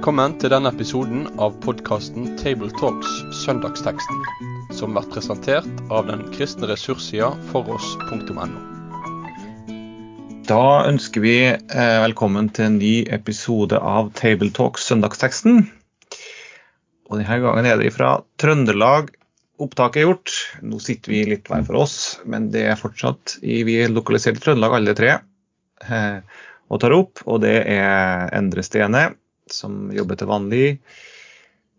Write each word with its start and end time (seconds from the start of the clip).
Velkommen 0.00 0.32
til 0.40 0.48
denne 0.48 0.70
episoden 0.72 1.26
av 1.44 1.58
podkasten 1.60 2.30
Tabletalks 2.40 3.18
Søndagsteksten, 3.42 4.22
som 4.72 4.94
blir 4.96 5.04
presentert 5.12 5.82
av 5.92 6.06
den 6.08 6.22
kristne 6.32 6.70
ressurssida 6.70 7.28
foross.no. 7.50 8.46
Da 10.48 10.62
ønsker 10.88 11.20
vi 11.20 11.34
eh, 11.52 11.98
velkommen 12.06 12.48
til 12.48 12.70
en 12.70 12.80
ny 12.80 12.94
episode 13.12 13.76
av 13.76 14.08
Tabletalks 14.16 14.88
Søndagsteksten. 14.88 15.66
Og 17.12 17.20
Denne 17.20 17.40
gangen 17.44 17.68
er 17.68 17.76
det 17.84 17.92
fra 17.92 18.22
Trøndelag 18.40 19.12
opptaket 19.60 20.00
er 20.00 20.08
gjort. 20.14 20.36
Nå 20.64 20.80
sitter 20.80 21.12
vi 21.12 21.26
litt 21.34 21.52
hver 21.52 21.68
for 21.68 21.84
oss, 21.84 21.98
men 22.24 22.48
det 22.56 22.70
er 22.72 22.80
fortsatt 22.80 23.36
i, 23.44 23.60
vi 23.68 23.82
er 23.84 23.92
lokalisert 23.92 24.40
i 24.40 24.48
Trøndelag 24.48 24.80
alle 24.80 24.96
tre 24.96 25.18
eh, 25.92 26.22
og 26.72 26.80
tar 26.80 26.96
opp. 26.96 27.20
Og 27.28 27.44
det 27.44 27.58
er 27.68 28.30
Endre 28.40 28.64
Stene, 28.64 29.10
som 29.54 29.90
jobber 29.94 30.18
til 30.20 30.30
vanlig 30.30 30.64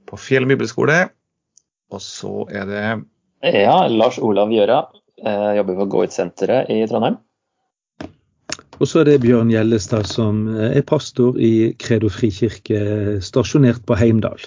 på 0.09 0.19
Fjell 0.19 0.47
bibelskole. 0.49 1.03
Og 1.91 2.03
så 2.03 2.45
er 2.51 2.69
det 2.69 2.85
Ja, 3.51 3.87
Lars 3.89 4.19
Olav 4.19 4.53
Gjøra. 4.53 4.83
Jobber 5.57 5.77
på 5.81 5.89
Gå-ut-senteret 5.93 6.69
i 6.73 6.81
Trondheim. 6.89 7.19
Og 8.81 8.89
så 8.89 9.01
er 9.01 9.11
det 9.11 9.21
Bjørn 9.21 9.51
Gjellestad 9.53 10.07
som 10.09 10.47
er 10.49 10.81
pastor 10.87 11.37
i 11.37 11.73
Kredo 11.77 12.09
frikirke, 12.09 13.19
stasjonert 13.21 13.83
på 13.85 13.97
Heimdal. 13.99 14.41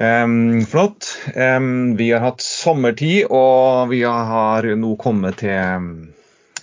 Um, 0.00 0.62
flott. 0.64 1.18
Um, 1.34 1.96
vi 1.98 2.12
har 2.14 2.22
hatt 2.24 2.40
sommertid, 2.40 3.26
og 3.28 3.90
vi 3.90 4.00
har 4.06 4.64
nå 4.78 4.94
kommet 5.02 5.42
til 5.42 6.06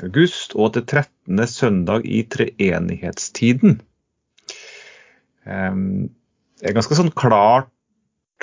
august 0.02 0.56
og 0.56 0.74
til 0.74 0.86
13. 0.88 1.44
søndag 1.52 2.08
i 2.08 2.24
treenighetstiden. 2.24 3.82
Det 5.48 6.68
er 6.68 6.76
ganske 6.76 6.98
sånn 6.98 7.14
klart 7.16 7.72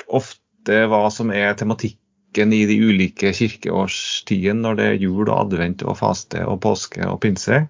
ofte 0.07 0.81
hva 0.89 1.05
som 1.13 1.31
er 1.31 1.53
tematikken 1.59 2.53
i 2.55 2.63
de 2.67 2.79
ulike 2.81 3.31
kirkeårstidene 3.35 4.65
når 4.65 4.79
det 4.79 4.87
er 4.89 5.03
jul 5.03 5.27
og 5.27 5.35
advent 5.37 5.85
og 5.85 5.99
faste 6.01 6.41
og 6.49 6.59
påske 6.65 7.05
og 7.07 7.21
pinse. 7.23 7.67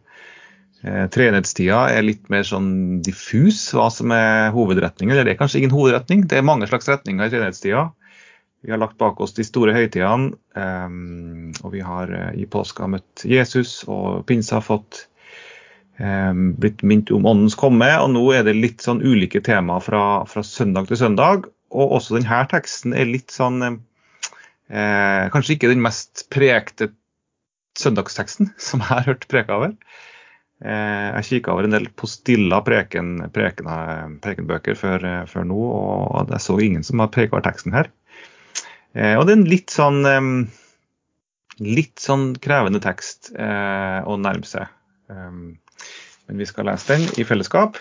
Eh, 0.85 1.05
Treenighetstida 1.09 1.85
er 1.95 2.05
litt 2.05 2.27
mer 2.33 2.45
sånn 2.45 3.01
diffus 3.05 3.67
hva 3.73 3.87
som 3.93 4.13
er 4.13 4.53
hovedretningen. 4.55 5.15
Eller 5.15 5.27
det 5.27 5.35
er 5.35 5.41
kanskje 5.41 5.63
ingen 5.63 5.73
hovedretning, 5.73 6.25
det 6.29 6.39
er 6.39 6.47
mange 6.47 6.69
slags 6.69 6.89
retninger 6.91 7.25
i 7.25 7.33
treenighetstida. 7.33 7.87
Vi 8.65 8.73
har 8.73 8.81
lagt 8.81 8.97
bak 8.97 9.19
oss 9.21 9.35
de 9.37 9.45
store 9.45 9.75
høytidene, 9.75 10.33
og 11.61 11.67
vi 11.69 11.83
har 11.85 12.09
uh, 12.09 12.31
i 12.33 12.47
påska 12.49 12.87
møtt 12.89 13.21
Jesus, 13.29 13.83
og 13.85 14.23
pinse 14.25 14.55
har 14.57 14.65
fått 14.65 15.03
blitt 15.95 16.81
minnet 16.83 17.11
om 17.15 17.27
åndens 17.29 17.55
komme. 17.55 17.87
Og 18.03 18.09
nå 18.11 18.23
er 18.35 18.43
det 18.47 18.57
litt 18.57 18.83
sånn 18.83 19.03
ulike 19.05 19.39
temaer 19.45 19.83
fra, 19.83 20.01
fra 20.27 20.43
søndag 20.43 20.89
til 20.89 20.99
søndag. 20.99 21.47
Og 21.75 21.97
også 21.97 22.17
denne 22.17 22.41
teksten 22.51 22.95
er 22.95 23.07
litt 23.09 23.33
sånn 23.33 23.61
eh, 23.63 25.23
Kanskje 25.33 25.55
ikke 25.55 25.71
den 25.71 25.83
mest 25.83 26.27
prekte 26.33 26.91
søndagsteksten 27.79 28.53
som 28.67 28.83
jeg 28.83 28.91
har 28.91 29.09
hørt 29.09 29.27
preka 29.31 29.59
over. 29.59 29.75
Uh, 30.63 31.11
jeg 31.19 31.25
kikka 31.27 31.51
over 31.51 31.65
en 31.67 31.73
del 31.75 31.89
postilla 31.99 32.61
preken, 32.63 33.25
preken, 33.35 33.67
prekenbøker 34.23 34.77
før, 34.79 35.03
før, 35.27 35.43
nå, 35.49 35.57
og 35.59 36.31
jeg 36.31 36.43
så 36.45 36.55
ingen 36.63 36.85
som 36.87 37.03
har 37.03 37.11
preka 37.11 37.35
over 37.35 37.43
teksten 37.43 37.75
her. 37.75 37.89
Eh, 38.95 39.17
og 39.19 39.27
det 39.27 39.33
er 39.33 39.39
en 39.41 39.49
litt 39.51 39.73
sånn 39.75 39.99
litt 41.59 41.99
sånn 42.03 42.29
krevende 42.43 42.79
tekst 42.83 43.33
eh, 43.35 43.99
å 44.07 44.15
nærme 44.19 44.47
seg. 44.47 44.71
Men 46.27 46.41
vi 46.41 46.47
skal 46.49 46.69
lese 46.69 46.95
den 46.95 47.05
i 47.21 47.25
fellesskap. 47.27 47.77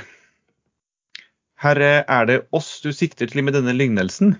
Herre, 1.60 2.04
er 2.04 2.28
det 2.28 2.38
oss 2.56 2.68
du 2.84 2.92
sikter 2.92 3.28
til 3.28 3.42
med 3.44 3.56
denne 3.56 3.72
lignelsen, 3.74 4.34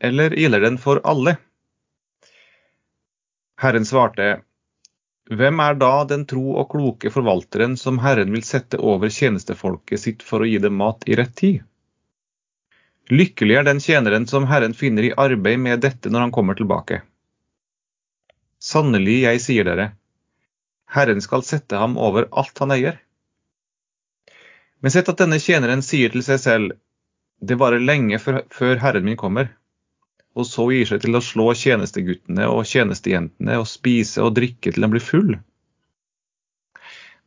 eller 0.00 0.36
gjelder 0.36 0.62
den 0.66 0.78
for 0.80 1.00
alle? 1.08 1.38
Herren 3.62 3.88
svarte, 3.88 4.42
hvem 5.32 5.60
er 5.64 5.76
da 5.80 5.92
den 6.08 6.24
tro 6.28 6.58
og 6.60 6.70
kloke 6.74 7.10
forvalteren 7.14 7.76
som 7.80 8.00
Herren 8.04 8.32
vil 8.34 8.44
sette 8.44 8.80
over 8.80 9.12
tjenestefolket 9.12 10.04
sitt 10.04 10.24
for 10.26 10.42
å 10.42 10.48
gi 10.48 10.58
dem 10.60 10.76
mat 10.80 11.06
i 11.08 11.16
rett 11.16 11.36
tid? 11.38 11.62
Lykkelig 13.12 13.58
er 13.58 13.66
den 13.68 13.80
tjeneren 13.82 14.26
som 14.30 14.46
Herren 14.48 14.74
finner 14.74 15.04
i 15.04 15.14
arbeid 15.20 15.60
med 15.60 15.82
dette 15.84 16.10
når 16.12 16.26
han 16.26 16.34
kommer 16.34 16.56
tilbake. 16.56 17.02
Sannelig, 18.62 19.18
jeg 19.26 19.42
sier 19.44 19.68
dere, 19.68 19.88
Herren 20.92 21.20
skal 21.24 21.44
sette 21.44 21.76
ham 21.80 21.98
over 22.00 22.28
alt 22.30 22.62
han 22.62 22.72
eier. 22.72 23.00
Men 24.80 24.94
sett 24.94 25.10
at 25.12 25.20
denne 25.20 25.40
tjeneren 25.42 25.84
sier 25.84 26.12
til 26.14 26.24
seg 26.24 26.40
selv, 26.40 26.78
det 27.42 27.58
varer 27.60 27.82
lenge 27.82 28.20
før 28.22 28.80
Herren 28.80 29.04
min 29.06 29.18
kommer 29.20 29.50
og 30.38 30.48
så 30.48 30.66
gir 30.72 30.88
seg 30.88 31.02
til 31.04 31.16
å 31.16 31.24
slå 31.24 31.50
tjenesteguttene 31.58 32.48
og 32.48 32.64
tjenestejentene 32.68 33.58
og 33.60 33.68
spise 33.68 34.22
og 34.24 34.34
drikke 34.38 34.72
til 34.72 34.86
han 34.86 34.94
blir 34.94 35.04
full. 35.04 35.34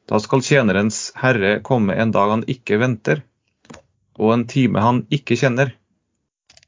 Da 0.09 0.19
skal 0.22 0.45
tjenerens 0.45 1.09
herre 1.18 1.59
komme 1.66 1.95
en 1.97 2.13
dag 2.13 2.34
han 2.34 2.45
ikke 2.50 2.79
venter, 2.81 3.22
og 4.20 4.34
en 4.34 4.46
time 4.48 4.81
han 4.84 5.03
ikke 5.14 5.38
kjenner, 5.40 5.74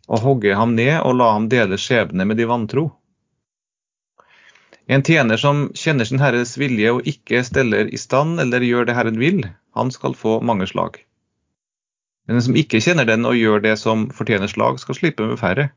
og 0.08 0.24
hogge 0.24 0.56
ham 0.56 0.76
ned 0.76 1.00
og 1.02 1.18
la 1.20 1.34
ham 1.34 1.50
dele 1.52 1.80
skjebne 1.80 2.28
med 2.28 2.40
de 2.40 2.48
vantro. 2.48 2.90
En 4.88 5.04
tjener 5.04 5.40
som 5.40 5.66
kjenner 5.76 6.08
sin 6.08 6.22
herres 6.24 6.56
vilje 6.60 6.94
og 6.96 7.08
ikke 7.12 7.44
steller 7.44 7.90
i 7.92 8.00
stand 8.00 8.40
eller 8.40 8.64
gjør 8.64 8.88
det 8.88 8.96
Herren 8.96 9.20
vil, 9.20 9.42
han 9.76 9.92
skal 9.92 10.16
få 10.16 10.40
mange 10.40 10.68
slag. 10.72 11.02
Men 12.28 12.40
den 12.40 12.46
som 12.48 12.60
ikke 12.60 12.80
kjenner 12.84 13.08
den 13.08 13.28
og 13.28 13.36
gjør 13.36 13.64
det 13.64 13.76
som 13.80 14.08
fortjener 14.16 14.52
slag, 14.52 14.80
skal 14.80 14.96
slippe 14.96 15.28
med 15.28 15.40
færre. 15.40 15.70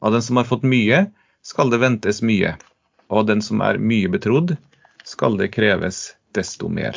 Av 0.00 0.12
den 0.12 0.24
som 0.24 0.40
har 0.40 0.48
fått 0.48 0.64
mye, 0.64 1.06
skal 1.44 1.72
det 1.72 1.80
ventes 1.84 2.20
mye, 2.24 2.56
og 3.12 3.22
av 3.22 3.30
den 3.30 3.44
som 3.44 3.60
er 3.64 3.80
mye 3.80 4.08
betrodd, 4.12 4.56
skal 5.04 5.36
det 5.40 5.52
kreves 5.52 6.12
desto 6.36 6.68
mer. 6.72 6.96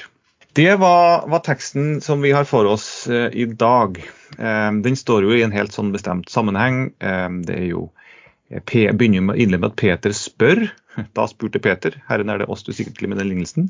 Det 0.56 0.76
var, 0.76 1.28
var 1.28 1.40
teksten 1.40 2.02
som 2.02 2.22
vi 2.22 2.32
har 2.32 2.46
for 2.48 2.66
oss 2.66 3.08
eh, 3.12 3.28
i 3.34 3.46
dag. 3.46 3.98
Eh, 4.40 4.72
den 4.72 4.96
står 4.96 5.26
jo 5.26 5.34
i 5.36 5.42
en 5.44 5.52
helt 5.52 5.76
sånn 5.76 5.90
bestemt 5.92 6.30
sammenheng. 6.32 6.94
Eh, 7.04 7.28
det 7.44 7.58
er 7.58 7.66
jo 7.74 7.82
eh, 8.48 8.62
P, 8.64 8.86
begynner 8.96 9.26
med 9.26 9.36
å 9.36 9.42
innlede 9.44 9.66
med 9.66 9.74
at 9.74 9.82
Peter 9.82 10.16
spør. 10.16 10.62
Da 11.18 11.26
spurte 11.28 11.60
Peter 11.60 11.98
Herren 12.08 12.32
er 12.32 12.40
det 12.40 12.48
oss 12.48 12.64
du 12.64 12.72
sikkert 12.72 12.96
til 13.02 13.12
med 13.12 13.20
den 13.20 13.34
lignelsen. 13.34 13.68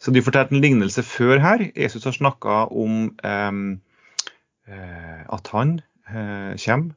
Så 0.00 0.14
de 0.16 0.22
fortalte 0.24 0.56
en 0.56 0.64
lignelse 0.64 1.04
før 1.04 1.42
her. 1.44 1.66
Jesus 1.76 2.08
har 2.08 2.16
snakka 2.16 2.62
om 2.72 3.10
eh, 3.20 3.58
eh, 4.72 5.20
at 5.28 5.50
han 5.52 5.82
kommer 6.64 6.94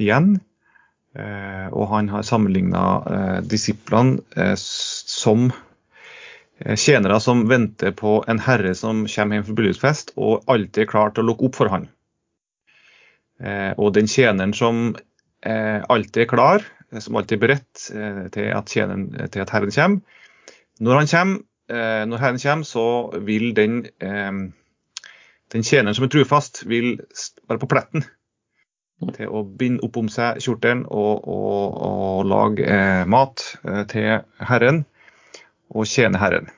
igjen. 0.00 0.28
Og 1.14 1.84
han 1.90 2.08
har 2.08 2.24
sammenligna 2.24 3.42
disiplene 3.44 4.54
som 4.56 5.50
tjenere 6.78 7.18
som 7.20 7.44
venter 7.50 7.94
på 7.96 8.18
en 8.28 8.40
herre 8.42 8.74
som 8.78 9.04
kommer 9.10 9.38
hjem 9.38 9.46
fra 9.48 9.56
bryllupsfest 9.58 10.14
og 10.16 10.44
alltid 10.50 10.84
er 10.84 10.90
klar 10.90 11.14
til 11.14 11.24
å 11.24 11.28
lukke 11.30 11.48
opp 11.48 11.58
for 11.58 11.72
han. 11.72 11.88
Eh, 13.42 13.72
og 13.76 13.94
den 13.96 14.10
tjeneren 14.10 14.54
som 14.56 14.94
alltid 15.44 16.22
er 16.22 16.28
klar, 16.30 16.62
som 17.04 17.18
alltid 17.20 17.36
er 17.36 17.40
beredt 17.42 17.80
til 18.32 18.46
at, 18.56 18.70
tjeneren, 18.72 19.10
til, 19.28 19.42
at 19.42 19.50
herren 19.52 19.74
kommer. 19.74 20.22
Når, 20.80 20.96
han 21.02 21.10
kommer, 21.10 21.42
når 22.08 22.22
herren 22.22 22.40
kommer, 22.40 22.64
så 22.64 22.84
vil 23.28 23.50
den, 23.52 23.74
den 24.00 25.66
tjeneren 25.68 25.98
som 25.98 26.06
er 26.06 26.14
trufast, 26.14 26.62
vil 26.64 26.94
være 27.44 27.60
på 27.60 27.68
pletten 27.74 28.06
til 29.12 29.30
å 29.30 29.42
binde 29.44 29.84
opp 29.84 29.98
om 30.00 30.08
seg 30.12 30.40
kjortelen 30.44 30.84
og, 30.86 31.26
og, 31.28 31.78
og 31.88 32.28
lage 32.30 32.66
eh, 32.68 33.04
mat 33.10 33.42
eh, 33.64 33.82
til 33.90 34.24
Herren 34.48 34.84
og 35.74 35.88
tjene 35.90 36.20
Herren. 36.22 36.50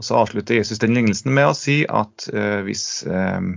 Og 0.00 0.04
Så 0.04 0.16
avslutter 0.16 0.56
Jesus 0.56 0.80
den 0.80 0.94
lignelsen 0.96 1.34
med 1.36 1.50
å 1.50 1.56
si 1.56 1.82
at 1.84 2.24
eh, 2.32 2.62
hvis, 2.64 3.02
eh, 3.04 3.50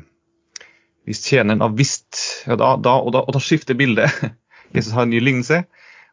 hvis 1.07 1.23
tjeneren 1.23 1.63
har 1.63 1.71
visst 1.77 2.19
ja, 2.43 2.57
da, 2.59 2.73
da, 2.75 2.97
og, 2.99 3.13
da, 3.15 3.23
og, 3.23 3.31
da, 3.31 3.39
skifter 3.39 3.77
bildet. 3.79 4.11
Jesus 4.75 4.91
har 4.91 5.07
en 5.07 5.13
ny 5.13 5.21
lignelse 5.23 5.61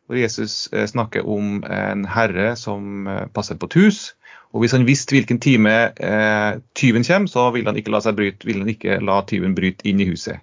hvor 0.06 0.18
Jesus 0.18 0.68
eh, 0.70 0.86
snakker 0.86 1.26
om 1.26 1.64
en 1.66 2.06
herre 2.06 2.54
som 2.58 3.10
eh, 3.10 3.26
passer 3.34 3.58
på 3.58 3.66
et 3.70 3.78
hus. 3.80 4.00
Og 4.54 4.62
Hvis 4.62 4.74
han 4.74 4.86
visste 4.86 5.14
hvilken 5.14 5.38
time 5.42 5.72
tyven 6.74 7.04
kommer, 7.06 7.30
så 7.30 7.44
vil 7.54 7.68
han 7.70 7.76
ikke 7.78 7.92
la 7.94 8.00
han 8.02 8.72
ikke 8.72 8.96
la 8.98 9.20
tyven 9.22 9.54
bryte 9.54 9.86
inn 9.86 10.02
i 10.02 10.08
huset. 10.08 10.42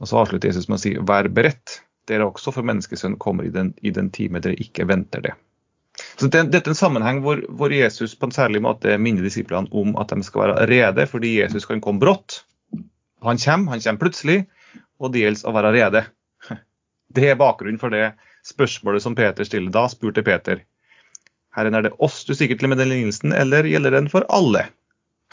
Og 0.00 0.08
så 0.08 0.20
avslutter 0.20 0.48
Jesus 0.48 0.68
med 0.68 0.76
å 0.76 0.82
si 0.82 0.92
vær 0.96 1.28
beredt, 1.32 1.78
dere 2.08 2.26
også, 2.28 2.52
for 2.52 2.66
menneskesønnen 2.68 3.20
kommer 3.20 3.48
i 3.48 3.52
den, 3.54 3.72
i 3.80 3.92
den 3.92 4.10
time 4.12 4.40
dere 4.44 4.60
ikke 4.60 4.88
venter 4.88 5.24
det. 5.24 5.32
Så 6.20 6.28
det, 6.28 6.42
Dette 6.52 6.68
er 6.68 6.74
en 6.74 6.76
sammenheng 6.76 7.22
hvor, 7.24 7.40
hvor, 7.48 7.72
Jesus 7.72 8.12
på 8.18 8.28
en 8.28 8.34
særlig 8.36 8.60
måte 8.60 8.98
minner 9.00 9.24
disiplene 9.24 9.70
om 9.72 9.94
at 10.00 10.12
de 10.12 10.20
skal 10.26 10.50
være 10.50 10.66
rede, 10.68 11.06
fordi 11.08 11.38
Jesus 11.38 11.64
kan 11.68 11.80
komme 11.80 12.02
brått. 12.02 12.42
Han 13.24 13.40
kommer, 13.40 13.72
han 13.72 13.80
kommer 13.80 14.02
plutselig, 14.02 14.42
og 15.00 15.14
det 15.14 15.22
gjelder 15.24 15.48
å 15.48 15.54
være 15.56 15.72
rede. 15.78 16.04
Det 17.16 17.24
er 17.26 17.40
bakgrunnen 17.40 17.80
for 17.80 17.90
det 17.90 18.12
spørsmålet 18.46 19.02
som 19.02 19.16
Peter 19.18 19.48
stiller. 19.48 19.72
Da 19.74 19.88
spurte 19.90 20.22
Peter 20.22 20.60
Herren, 21.56 21.74
er 21.74 21.88
det 21.88 21.96
oss 21.98 22.20
du 22.28 22.36
sikrer 22.38 22.60
til 22.60 22.70
med 22.70 22.78
den 22.78 22.92
lignelsen, 22.92 23.32
eller 23.34 23.66
gjelder 23.66 23.96
den 23.96 24.06
for 24.12 24.22
alle? 24.30 24.68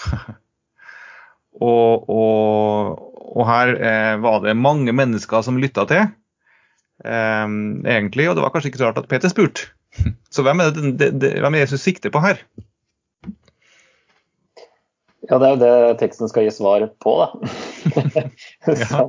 og, 1.68 2.07
og, 2.10 3.04
og, 3.36 3.44
her 3.45 3.75
eh, 3.75 4.16
var 4.24 4.42
det 4.42 4.57
mange 4.57 4.95
mennesker 4.98 5.45
som 5.45 5.60
lytta 5.62 5.86
til, 5.92 6.10
eh, 7.06 7.45
egentlig, 7.45 8.31
og 8.31 8.40
det 8.40 8.48
var 8.48 8.56
kanskje 8.56 8.72
ikke 8.74 8.81
så 8.81 8.90
rart 8.90 9.04
at 9.04 9.12
Peter 9.12 9.30
spurte. 9.30 9.69
Så 10.34 10.44
hvem 10.46 10.62
er, 10.62 10.74
det, 10.76 10.92
det, 11.00 11.12
det, 11.22 11.32
hvem 11.44 11.58
er 11.58 11.66
Jesus 11.66 11.86
sikter 11.86 12.14
på 12.14 12.22
her? 12.24 12.42
Ja, 15.28 15.40
det 15.42 15.48
er 15.48 15.56
jo 15.56 15.62
det 15.62 16.00
teksten 16.00 16.30
skal 16.32 16.46
gi 16.46 16.54
svar 16.56 16.86
på, 17.04 17.14
da. 17.20 18.28
så, 18.84 19.08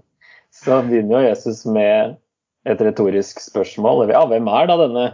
så, 0.55 0.79
begynner 0.87 1.21
jo 1.21 1.29
Jesus 1.29 1.63
med 1.69 2.17
et 2.69 2.81
retorisk 2.83 3.43
spørsmål. 3.45 4.09
Ja, 4.11 4.25
hvem 4.27 4.49
er 4.51 4.71
da 4.71 4.79
denne 4.81 5.05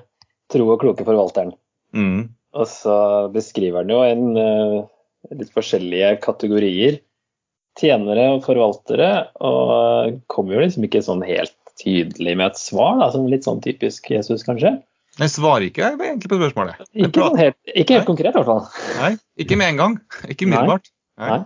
tro 0.53 0.69
og 0.73 0.81
kloke 0.81 1.05
forvalteren? 1.05 1.53
Mm. 1.97 2.31
Og 2.55 2.71
så 2.71 2.97
beskriver 3.35 3.83
han 3.83 3.93
jo 3.93 4.01
en 4.07 4.25
uh, 4.39 4.79
litt 5.35 5.53
forskjellige 5.55 6.15
kategorier. 6.25 7.03
Tjenere 7.75 8.29
og 8.37 8.45
forvaltere, 8.47 9.11
og 9.43 10.21
kommer 10.31 10.57
jo 10.57 10.63
liksom 10.63 10.87
ikke 10.87 11.03
sånn 11.03 11.25
helt 11.27 11.57
tydelig 11.81 12.37
med 12.39 12.53
et 12.53 12.61
svar, 12.61 13.01
da, 13.01 13.09
som 13.11 13.27
litt 13.27 13.45
sånn 13.45 13.63
typisk 13.65 14.13
Jesus, 14.15 14.47
kanskje. 14.47 14.77
Jeg 15.15 15.31
svarer 15.31 15.69
ikke 15.69 15.93
egentlig 15.93 16.31
på 16.31 16.39
spørsmålet. 16.41 16.87
Ikke, 16.93 17.27
helt, 17.39 17.59
ikke 17.71 17.99
helt 17.99 18.09
konkret, 18.09 18.35
i 18.35 18.41
hvert 18.41 18.49
fall. 18.49 18.95
Nei, 18.99 19.11
ikke 19.45 19.59
med 19.61 19.75
en 19.75 19.83
gang. 19.83 19.99
Ikke 20.33 20.49
umiddelbart. 20.49 20.91
Nei. 21.23 21.29
Nei. 21.31 21.43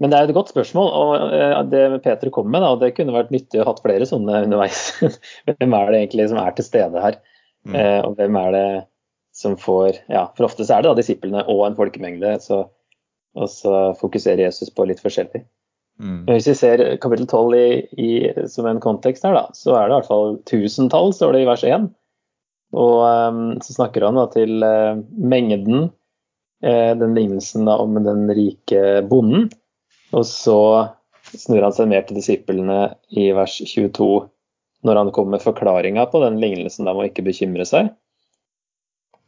Men 0.00 0.12
det 0.12 0.16
er 0.16 0.28
et 0.28 0.36
godt 0.36 0.52
spørsmål, 0.52 0.86
og 0.96 1.34
eh, 1.36 1.56
det 1.68 1.82
Peter 2.04 2.30
kom 2.32 2.48
med, 2.48 2.62
da, 2.64 2.70
det 2.80 2.94
kunne 2.96 3.12
vært 3.12 3.32
nyttig 3.34 3.60
å 3.60 3.66
ha 3.66 3.72
hatt 3.74 3.82
flere 3.84 4.06
sånne 4.08 4.44
underveis. 4.46 4.86
hvem 5.50 5.76
er 5.76 5.92
det 5.92 6.00
egentlig 6.00 6.30
som 6.30 6.40
er 6.40 6.54
til 6.56 6.66
stede 6.66 7.02
her? 7.04 7.18
Mm. 7.68 7.74
Eh, 7.76 7.98
og 8.06 8.16
hvem 8.16 8.38
er 8.40 8.54
det 8.56 8.66
som 9.36 9.54
får 9.60 10.00
Ja, 10.10 10.24
for 10.36 10.48
ofte 10.48 10.64
så 10.66 10.76
er 10.76 10.82
det 10.82 10.90
da 10.90 10.98
disiplene 10.98 11.44
og 11.52 11.66
en 11.66 11.76
folkemengde, 11.78 12.32
så, 12.42 12.64
og 13.36 13.50
så 13.52 13.74
fokuserer 14.00 14.46
Jesus 14.46 14.72
på 14.74 14.86
litt 14.88 15.02
forskjellig. 15.02 15.44
Mm. 16.00 16.20
Hvis 16.30 16.48
vi 16.48 16.56
ser 16.56 16.82
kapittel 17.02 17.26
12 17.28 17.56
i, 17.58 17.64
i, 18.00 18.10
som 18.48 18.68
en 18.68 18.80
kontekst 18.80 19.26
her, 19.26 19.36
da, 19.36 19.46
så 19.56 19.74
er 19.76 19.86
det 19.86 19.92
i 19.92 19.96
hvert 19.98 20.10
fall 20.10 20.38
tusentall, 20.48 21.12
står 21.12 21.36
det 21.36 21.42
i 21.44 21.48
vers 21.48 21.64
1. 21.68 21.88
Og 22.80 22.96
um, 23.02 23.40
så 23.64 23.74
snakker 23.74 24.06
han 24.06 24.18
da 24.18 24.26
til 24.32 24.64
uh, 24.64 25.00
mengden, 25.18 25.90
uh, 26.64 26.92
den 26.96 27.16
lignelsen 27.18 27.68
da 27.68 27.76
om 27.82 27.98
den 28.00 28.28
rike 28.36 29.00
bonden. 29.10 29.50
Og 30.16 30.26
så 30.26 30.60
snur 31.30 31.66
han 31.66 31.74
seg 31.74 31.90
mer 31.90 32.06
til 32.06 32.18
disiplene 32.18 32.94
i 33.12 33.30
vers 33.36 33.58
22, 33.60 34.10
når 34.86 35.02
han 35.02 35.10
kommer 35.14 35.36
med 35.36 35.44
forklaringa 35.44 36.06
på 36.10 36.22
den 36.24 36.38
lignelsen 36.42 36.88
da 36.88 36.94
må 36.96 37.04
ikke 37.06 37.26
bekymre 37.26 37.66
seg. 37.68 37.92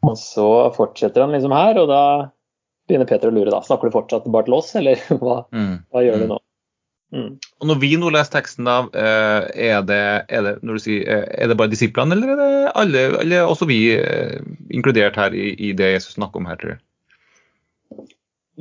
Og 0.02 0.16
så 0.18 0.48
fortsetter 0.74 1.22
han 1.22 1.34
liksom 1.34 1.52
her, 1.54 1.78
og 1.78 1.90
da 1.90 2.04
begynner 2.88 3.06
Peter 3.06 3.30
å 3.30 3.34
lure. 3.34 3.52
da, 3.52 3.60
Snakker 3.62 3.90
du 3.90 3.94
fortsatt 3.94 4.26
bare 4.32 4.48
til 4.48 4.56
oss, 4.56 4.72
eller 4.78 5.02
hva, 5.22 5.42
mm. 5.54 5.74
hva 5.92 6.06
gjør 6.06 6.24
du 6.24 6.32
nå? 6.32 6.40
Mm. 7.12 7.36
Og 7.60 7.68
Når 7.68 7.80
vi 7.82 7.90
nå 8.00 8.08
leser 8.12 8.32
teksten, 8.38 8.64
da, 8.64 8.78
eh, 8.96 9.48
er 9.68 9.84
det, 9.84 10.00
er 10.32 10.46
det, 10.46 10.54
når 10.64 10.78
du 10.78 10.84
sier, 10.86 11.02
eh, 11.04 11.26
er 11.44 11.50
det 11.50 11.58
bare 11.60 11.72
disiplene, 11.72 12.16
eller 12.16 12.32
er 12.32 12.40
det 12.40 12.72
alle, 12.80 13.04
eller 13.20 13.50
også 13.52 13.68
vi 13.68 13.80
eh, 13.98 14.40
inkludert 14.72 15.18
her 15.20 15.36
i, 15.36 15.52
i, 15.52 15.74
det 15.76 15.92
Jesus 15.92 16.16
snakker 16.16 16.40
om 16.40 16.48
her, 16.48 16.56
tror 16.60 16.74
du? 16.74 18.08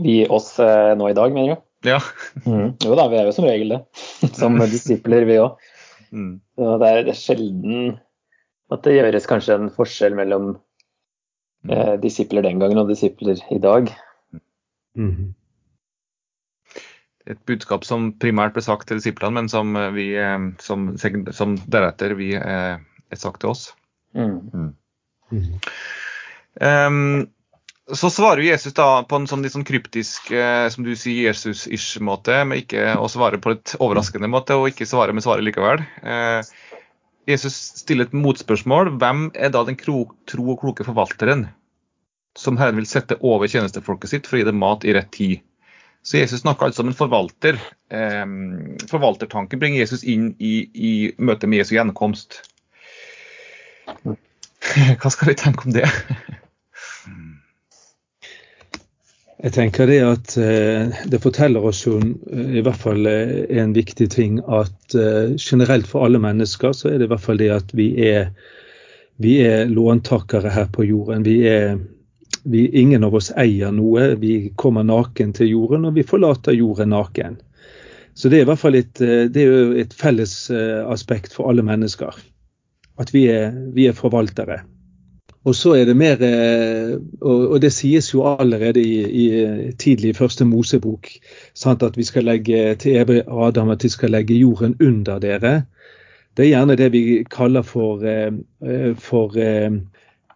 Vi 0.03 0.17
oss 0.31 0.53
nå 0.59 1.09
i 1.09 1.15
dag, 1.15 1.31
mener 1.35 1.55
du? 1.55 1.63
Ja. 1.91 1.99
Mm. 2.43 2.75
Jo 2.83 2.95
da, 2.99 3.07
vi 3.11 3.19
er 3.19 3.27
jo 3.27 3.35
som 3.35 3.47
regel 3.47 3.75
det. 3.75 3.81
Som 4.39 4.59
disipler, 4.59 5.25
vi 5.27 5.39
òg. 5.41 5.59
Mm. 6.11 6.39
Det, 6.59 6.87
er, 6.87 7.03
det 7.07 7.15
er 7.15 7.19
sjelden 7.19 7.93
at 8.71 8.83
det 8.83 8.97
gjøres 8.97 9.27
kanskje 9.27 9.57
en 9.57 9.71
forskjell 9.73 10.15
mellom 10.15 10.53
mm. 10.53 11.71
eh, 11.71 11.93
disipler 12.03 12.43
den 12.43 12.59
gangen 12.59 12.83
og 12.83 12.91
disipler 12.91 13.39
i 13.51 13.59
dag. 13.63 13.91
Mm 14.99 15.31
et 17.31 17.41
budskap 17.49 17.85
som 17.87 18.11
primært 18.21 18.55
ble 18.55 18.63
sagt 18.65 18.89
til 18.89 18.99
disiplene, 18.99 19.39
men 19.39 19.51
som, 19.51 19.75
eh, 19.79 19.91
vi, 19.95 20.07
eh, 20.19 20.39
som, 20.63 20.91
som 20.97 21.57
deretter 21.65 22.15
vi 22.19 22.33
eh, 22.37 22.77
er 22.77 23.19
sagt 23.19 23.43
til 23.43 23.53
oss. 23.53 23.69
Mm. 24.17 24.73
Mm. 25.31 25.53
Um, 26.61 27.29
så 27.91 28.09
svarer 28.11 28.43
Jesus 28.43 28.75
da 28.77 29.03
på 29.07 29.19
en 29.19 29.27
sånn 29.27 29.43
litt 29.43 29.55
sånn 29.55 29.67
kryptisk, 29.67 30.31
eh, 30.31 30.67
som 30.71 30.85
du 30.85 30.93
sier, 30.95 31.31
Jesus-ish 31.31 31.99
måte, 32.03 32.43
med 32.47 32.63
ikke 32.63 32.93
å 32.99 33.09
svare 33.11 33.39
på 33.41 33.55
et 33.55 33.75
overraskende 33.79 34.29
måte, 34.31 34.55
og 34.55 34.69
ikke 34.71 34.87
svare 34.87 35.15
med 35.15 35.25
svaret 35.25 35.45
likevel. 35.47 35.83
Eh, 36.03 36.39
Jesus 37.29 37.57
stiller 37.81 38.07
et 38.07 38.17
motspørsmål. 38.17 38.95
Hvem 39.01 39.29
er 39.35 39.51
da 39.53 39.63
den 39.67 39.77
tro 39.79 40.05
og 40.05 40.61
kloke 40.61 40.87
forvalteren 40.87 41.49
som 42.37 42.57
Herren 42.57 42.79
vil 42.79 42.87
sette 42.89 43.19
over 43.27 43.51
tjenestefolket 43.51 44.13
sitt 44.13 44.27
for 44.29 44.37
å 44.37 44.41
gi 44.41 44.47
dem 44.47 44.61
mat 44.61 44.87
i 44.87 44.95
rett 44.95 45.11
tid? 45.13 45.43
Så 46.03 46.17
Jesus 46.17 46.41
snakker 46.41 46.65
altså 46.65 46.81
om 46.81 46.89
en 46.89 46.97
forvalter. 46.97 47.59
Forvaltertanken 48.89 49.59
bringer 49.61 49.83
Jesus 49.83 50.01
inn 50.03 50.31
i, 50.41 50.65
i 50.73 50.93
møtet 51.21 51.51
med 51.51 51.61
Jesu 51.61 51.75
gjenkomst. 51.75 52.39
Hva 55.01 55.11
skal 55.13 55.29
vi 55.29 55.37
tenke 55.37 55.67
om 55.69 55.75
det? 55.75 55.85
Jeg 59.41 59.55
tenker 59.55 59.89
det 59.89 60.01
at 60.05 60.33
eh, 60.37 60.99
det 61.09 61.19
forteller 61.23 61.63
oss 61.65 61.79
jo 61.87 61.95
eh, 61.97 62.57
i 62.59 62.61
hvert 62.61 62.77
fall 62.77 63.07
eh, 63.09 63.39
en 63.57 63.71
viktig 63.73 64.05
ting 64.13 64.37
at 64.45 64.93
generelt 65.41 65.87
for 65.89 66.05
alle 66.05 66.21
mennesker 66.21 66.75
så 66.77 66.91
er 66.91 66.99
det 66.99 67.07
i 67.07 67.11
hvert 67.13 67.23
fall 67.23 67.39
det 67.41 67.49
at 67.55 67.73
vi 67.73 67.87
er, 68.05 68.29
vi 69.23 69.39
er 69.41 69.71
låntakere 69.71 70.51
her 70.53 70.67
på 70.75 70.85
jorden. 70.85 71.25
Vi 71.25 71.39
er 71.49 71.79
vi, 72.43 72.67
ingen 72.79 73.03
av 73.03 73.15
oss 73.15 73.31
eier 73.37 73.71
noe. 73.75 74.15
Vi 74.21 74.51
kommer 74.55 74.83
naken 74.83 75.33
til 75.37 75.51
jorden, 75.53 75.85
og 75.85 75.95
vi 75.97 76.05
forlater 76.07 76.55
jorden 76.57 76.93
naken. 76.95 77.39
Så 78.13 78.29
det 78.29 78.41
er 78.41 78.45
i 78.45 78.49
hvert 78.49 78.59
fall 78.59 78.75
et, 78.75 79.01
eh, 79.01 79.31
et 79.81 79.93
felles 79.95 80.33
eh, 80.51 80.81
aspekt 80.91 81.33
for 81.33 81.49
alle 81.49 81.63
mennesker. 81.63 82.15
At 82.99 83.13
vi 83.13 83.27
er, 83.31 83.51
vi 83.73 83.87
er 83.87 83.97
forvaltere. 83.97 84.61
Og 85.41 85.55
så 85.57 85.71
er 85.73 85.87
det 85.89 85.95
mer 85.97 86.21
eh, 86.21 86.99
Og 87.25 87.55
det 87.63 87.71
sies 87.73 88.11
jo 88.13 88.21
allerede 88.29 88.81
i, 88.83 88.99
i 89.01 89.71
tidlig 89.79 90.15
første 90.19 90.45
Mosebok 90.45 91.09
sant, 91.57 91.83
at 91.83 91.97
vi 91.97 92.03
skal 92.05 92.27
legge 92.29 92.75
til 92.75 93.23
Adam 93.25 93.71
at 93.73 93.83
vi 93.83 93.89
skal 93.89 94.11
legge 94.11 94.37
jorden 94.37 94.75
under 94.81 95.19
dere. 95.19 95.63
Det 96.37 96.45
er 96.45 96.53
gjerne 96.53 96.77
det 96.77 96.91
vi 96.93 97.23
kaller 97.27 97.61
for, 97.61 98.05
for 98.95 99.33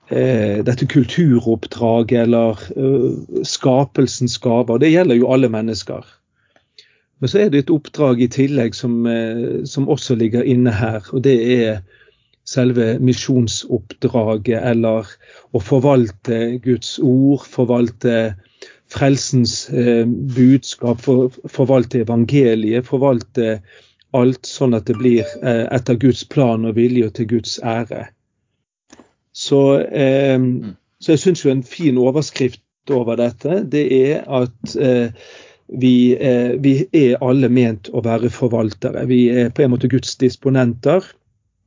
eh, 0.10 0.62
dette 0.66 0.88
kulturoppdraget 0.90 2.26
eller 2.26 2.62
uh, 2.78 3.42
skapelsens 3.44 4.38
gaver. 4.44 4.80
Det 4.82 4.94
gjelder 4.94 5.20
jo 5.20 5.32
alle 5.34 5.50
mennesker. 5.50 6.06
Men 7.20 7.32
så 7.32 7.40
er 7.40 7.52
det 7.52 7.64
et 7.64 7.74
oppdrag 7.74 8.22
i 8.22 8.32
tillegg 8.32 8.76
som, 8.76 9.06
eh, 9.08 9.64
som 9.66 9.88
også 9.90 10.18
ligger 10.20 10.44
inne 10.44 10.72
her. 10.72 11.02
og 11.14 11.24
det 11.24 11.38
er 11.62 11.82
selve 12.46 13.00
misjonsoppdraget, 13.02 14.62
eller 14.62 15.08
å 15.54 15.60
forvalte 15.60 16.60
Guds 16.62 17.00
ord, 17.00 17.42
forvalte 17.50 18.36
frelsens 18.94 19.70
eh, 19.70 20.06
budskap, 20.06 21.02
for, 21.02 21.34
forvalte 21.50 22.04
evangeliet, 22.06 22.86
forvalte 22.86 23.62
alt 24.14 24.46
sånn 24.46 24.78
at 24.78 24.86
det 24.86 24.98
blir 25.00 25.26
eh, 25.42 25.66
etter 25.74 25.98
Guds 26.00 26.24
plan 26.30 26.68
og 26.70 26.78
vilje 26.78 27.10
og 27.10 27.16
til 27.18 27.32
Guds 27.34 27.58
ære. 27.64 28.06
Så, 29.36 29.80
eh, 29.80 30.38
mm. 30.40 30.76
så 31.00 31.12
jeg 31.12 31.20
syns 31.20 31.44
jo 31.46 31.52
en 31.52 31.64
fin 31.64 31.98
overskrift 32.00 32.62
over 32.94 33.18
dette, 33.20 33.64
det 33.72 33.84
er 33.92 34.24
at 34.32 34.76
eh, 34.80 35.12
vi, 35.68 36.16
eh, 36.16 36.56
vi, 36.62 36.86
er 36.94 37.18
alle 37.26 37.50
ment 37.50 37.90
å 37.94 38.04
være 38.06 38.30
forvaltere. 38.34 39.06
Vi 39.10 39.26
er 39.34 39.50
på 39.50 39.66
en 39.66 39.74
måte 39.74 39.90
Guds 39.92 40.16
disponenter. 40.22 41.04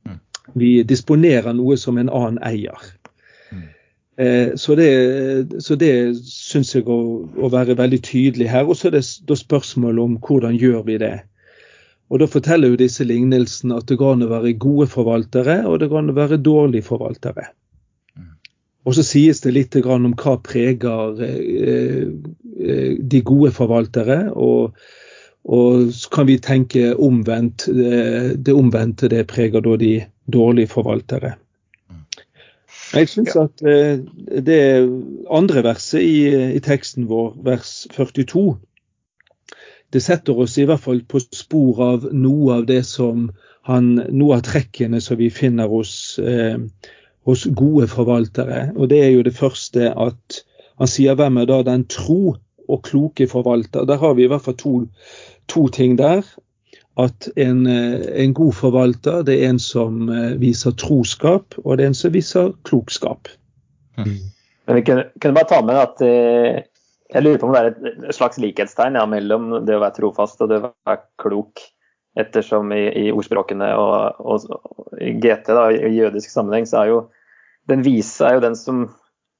Mm. 0.07 0.19
Vi 0.55 0.71
disponerer 0.87 1.53
noe 1.53 1.77
som 1.77 1.99
en 1.99 2.09
annen 2.09 2.39
eier. 2.47 2.89
Mm. 3.51 3.65
Eh, 4.17 4.55
så 4.55 4.75
det, 4.79 4.91
så 5.63 5.75
det 5.75 5.93
syns 6.25 6.73
jeg 6.75 6.87
å, 6.87 6.99
å, 7.37 7.51
være 7.51 7.77
veldig 7.77 8.01
tydelig 8.07 8.49
her. 8.49 8.65
Og 8.65 8.79
så 8.79 8.89
er 8.89 8.97
det 8.97 9.03
da 9.27 9.37
spørsmålet 9.37 10.05
om 10.05 10.17
hvordan 10.23 10.57
gjør 10.57 10.85
vi 10.87 10.97
det. 11.03 11.17
Og 12.09 12.19
Da 12.19 12.25
forteller 12.25 12.71
jo 12.71 12.79
disse 12.79 13.05
lignelsene 13.05 13.77
at 13.77 13.89
det 13.89 13.99
går 14.01 14.15
an 14.15 14.25
å 14.25 14.31
være 14.31 14.55
gode 14.57 14.87
forvaltere, 14.89 15.61
og 15.69 15.79
det 15.79 15.89
går 15.91 16.03
an 16.03 16.13
å 16.13 16.17
være 16.17 16.39
dårlige 16.41 16.87
forvaltere. 16.87 17.51
Og 18.87 18.95
så 18.97 19.03
sies 19.05 19.43
det 19.43 19.53
litt 19.53 19.75
om 19.83 20.13
hva 20.17 20.37
preger 20.41 21.19
eh, 21.21 22.07
eh, 22.57 22.95
de 22.97 23.21
gode 23.21 23.51
forvaltere. 23.53 24.31
Og, 24.33 24.73
og 25.45 25.91
så 25.93 26.09
kan 26.15 26.25
vi 26.29 26.39
tenke 26.41 26.95
omvendt. 26.95 27.67
Det 27.69 28.55
omvendte 28.55 29.11
det 29.11 29.27
preger 29.29 29.61
da 29.61 29.75
de 29.77 29.93
dårlige 30.25 30.71
forvaltere. 30.73 31.35
Jeg 32.89 33.09
syns 33.11 33.35
at 33.37 33.61
eh, 33.61 33.99
det 34.41 34.61
andre 35.29 35.63
verset 35.67 36.01
i, 36.01 36.23
i 36.55 36.61
teksten 36.65 37.05
vår, 37.09 37.35
vers 37.45 37.83
42, 37.93 38.55
det 39.93 40.01
setter 40.05 40.37
oss 40.39 40.57
i 40.57 40.65
hvert 40.69 40.83
fall 40.83 41.01
på 41.09 41.21
spor 41.33 41.81
av 41.83 42.09
noe 42.13 42.59
av 42.59 42.67
det 42.69 42.83
som 42.87 43.29
han, 43.69 43.95
noe 44.09 44.37
av 44.37 44.45
trekkene 44.47 45.01
som 45.01 45.17
vi 45.19 45.29
finner 45.33 45.69
hos, 45.69 46.19
eh, 46.19 46.57
hos 47.25 47.45
gode 47.57 47.89
forvaltere. 47.89 48.69
Og 48.77 48.89
det 48.91 49.01
er 49.05 49.11
jo 49.15 49.25
det 49.25 49.35
første 49.37 49.91
at 49.93 50.43
han 50.79 50.89
sier 50.89 51.17
hvem 51.19 51.41
er 51.41 51.49
da 51.49 51.63
den 51.67 51.87
tro 51.91 52.35
og 52.69 52.83
kloke 52.85 53.27
forvalter. 53.27 53.85
Der 53.89 53.97
har 53.97 54.13
vi 54.13 54.25
i 54.25 54.29
hvert 54.31 54.45
fall 54.45 54.57
to, 54.57 54.75
to 55.51 55.67
ting 55.73 55.97
der. 55.99 56.23
At 56.99 57.29
en, 57.39 57.65
eh, 57.67 58.23
en, 58.23 58.33
god 58.33 58.53
forvalter 58.53 59.23
det 59.23 59.39
er 59.39 59.49
en 59.49 59.59
som 59.59 60.09
eh, 60.11 60.35
viser 60.39 60.75
troskap, 60.77 61.55
og 61.63 61.77
det 61.77 61.85
er 61.85 61.93
en 61.93 61.97
som 61.97 62.13
viser 62.13 62.51
klokskap. 62.67 63.31
Mm. 63.97 64.17
Men 64.67 64.75
vi 64.75 64.83
kunne, 64.85 65.05
kunne, 65.21 65.33
bare 65.37 65.49
ta 65.49 65.61
med 65.65 65.79
at 65.79 66.03
eh, 66.05 66.59
jeg 67.09 67.25
lurer 67.25 67.41
på 67.41 67.49
om 67.49 67.55
det 67.55 67.61
er 67.61 68.07
et 68.09 68.15
slags 68.15 68.37
likhetstegn 68.41 68.97
ja, 68.99 69.05
mellom 69.09 69.51
det 69.65 69.77
å 69.77 69.81
være 69.81 69.97
trofast 69.97 70.41
og 70.45 70.51
det 70.51 70.61
å 70.61 70.71
være 70.87 71.03
klok. 71.21 71.63
Ettersom 72.19 72.71
i, 72.73 72.83
i 72.99 73.03
ordspråkene 73.13 73.67
og, 73.79 74.17
og, 74.19 74.47
og, 74.49 74.87
i 74.99 75.13
GT, 75.21 75.51
da, 75.55 75.69
i 75.71 75.91
jødisk 75.93 76.31
sammenheng, 76.33 76.65
så 76.67 76.81
er 76.81 76.89
jo 76.91 76.97
den 77.69 77.85
vise 77.85 78.25
er 78.25 78.37
jo 78.37 78.43
den 78.43 78.57
som 78.57 78.87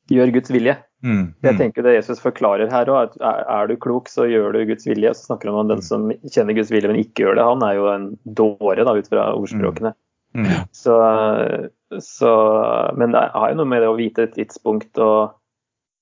gjør 0.09 0.31
Guds 0.38 0.53
vilje. 0.53 0.75
Mm, 1.05 1.15
mm. 1.15 1.27
Jeg 1.45 1.57
tenker 1.59 1.85
Det 1.85 1.95
Jesus 1.95 2.21
forklarer 2.21 2.71
her 2.71 2.91
òg, 2.91 3.09
at 3.09 3.17
er, 3.21 3.41
er, 3.45 3.69
du 3.69 3.79
klok, 3.81 4.09
så 4.11 4.27
gjør 4.29 4.53
du 4.55 4.61
Guds 4.69 4.88
vilje. 4.89 5.13
Så 5.17 5.29
snakker 5.29 5.51
han 5.51 5.63
om 5.63 5.71
den 5.71 5.83
som 5.85 6.09
kjenner 6.25 6.57
Guds 6.57 6.71
vilje, 6.73 6.91
men 6.91 7.01
ikke 7.01 7.25
gjør 7.25 7.39
det. 7.39 7.47
Han 7.49 7.65
er 7.65 7.75
jo 7.77 7.89
en 7.91 8.07
dåre, 8.25 8.85
da, 8.85 8.95
ut 8.95 9.11
fra 9.11 9.29
ordspråkene. 9.38 9.93
Mm. 10.38 10.45
Mm. 10.45 10.49
Så, 10.77 10.95
så, 12.05 12.31
men 13.01 13.15
det 13.15 13.25
har 13.33 13.49
jo 13.49 13.59
noe 13.61 13.69
med 13.69 13.81
det 13.81 13.89
å 13.89 13.97
vite 13.97 14.27
et 14.27 14.35
tidspunkt 14.38 15.01
og 15.01 15.38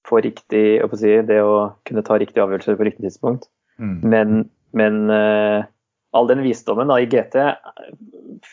få 0.07 0.21
riktig 0.23 0.79
å 0.83 0.89
si, 0.95 1.17
Det 1.27 1.39
å 1.43 1.73
kunne 1.87 2.05
ta 2.05 2.19
riktige 2.19 2.45
avgjørelser 2.45 2.79
på 2.79 2.87
riktig 2.87 3.07
tidspunkt. 3.07 3.49
Mm. 3.77 3.97
Men, 4.07 4.39
men 4.77 5.03
uh, 5.11 5.67
all 6.17 6.29
den 6.29 6.41
visdommen 6.45 6.89
da, 6.89 6.99
i 7.01 7.09
GT 7.09 7.37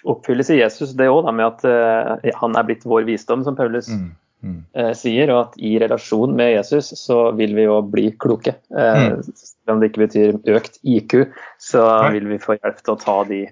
oppfylles 0.09 0.51
i 0.53 0.61
Jesus, 0.61 0.95
det 0.99 1.09
òg, 1.13 1.29
med 1.33 1.47
at 1.47 1.65
uh, 1.65 2.37
han 2.41 2.59
er 2.59 2.69
blitt 2.69 2.87
vår 2.89 3.07
visdom, 3.09 3.45
som 3.47 3.57
Paulus 3.59 3.89
mm. 3.93 4.07
Mm. 4.45 4.61
Uh, 4.77 4.93
sier. 4.97 5.33
Og 5.33 5.41
at 5.47 5.59
i 5.63 5.75
relasjon 5.83 6.37
med 6.37 6.55
Jesus 6.55 6.93
så 7.01 7.31
vil 7.39 7.57
vi 7.57 7.67
jo 7.67 7.81
bli 7.89 8.11
kloke. 8.21 8.57
Uh, 8.75 9.21
selv 9.25 9.77
om 9.77 9.83
det 9.83 9.93
ikke 9.93 10.07
betyr 10.07 10.39
økt 10.57 10.81
IQ, 10.83 11.19
så 11.63 11.85
vil 12.15 12.29
vi 12.33 12.43
få 12.43 12.59
hjelp 12.59 12.81
til 12.83 12.97
å 12.97 13.01
ta 13.01 13.19
de 13.31 13.43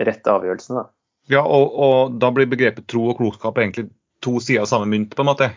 rette 0.00 0.32
avgjørelsene. 0.32 0.84
Da. 0.84 0.92
Ja, 1.30 1.44
og, 1.44 1.74
og, 1.74 2.18
da 2.22 2.30
blir 2.34 2.48
begrepet 2.50 2.88
tro 2.90 3.10
og 3.10 3.20
klokskap 3.20 3.58
egentlig 3.60 3.90
to 4.24 4.38
sider 4.42 4.64
av 4.64 4.70
samme 4.70 4.88
mynt, 4.90 5.14
på 5.16 5.24
en 5.24 5.30
måte? 5.30 5.50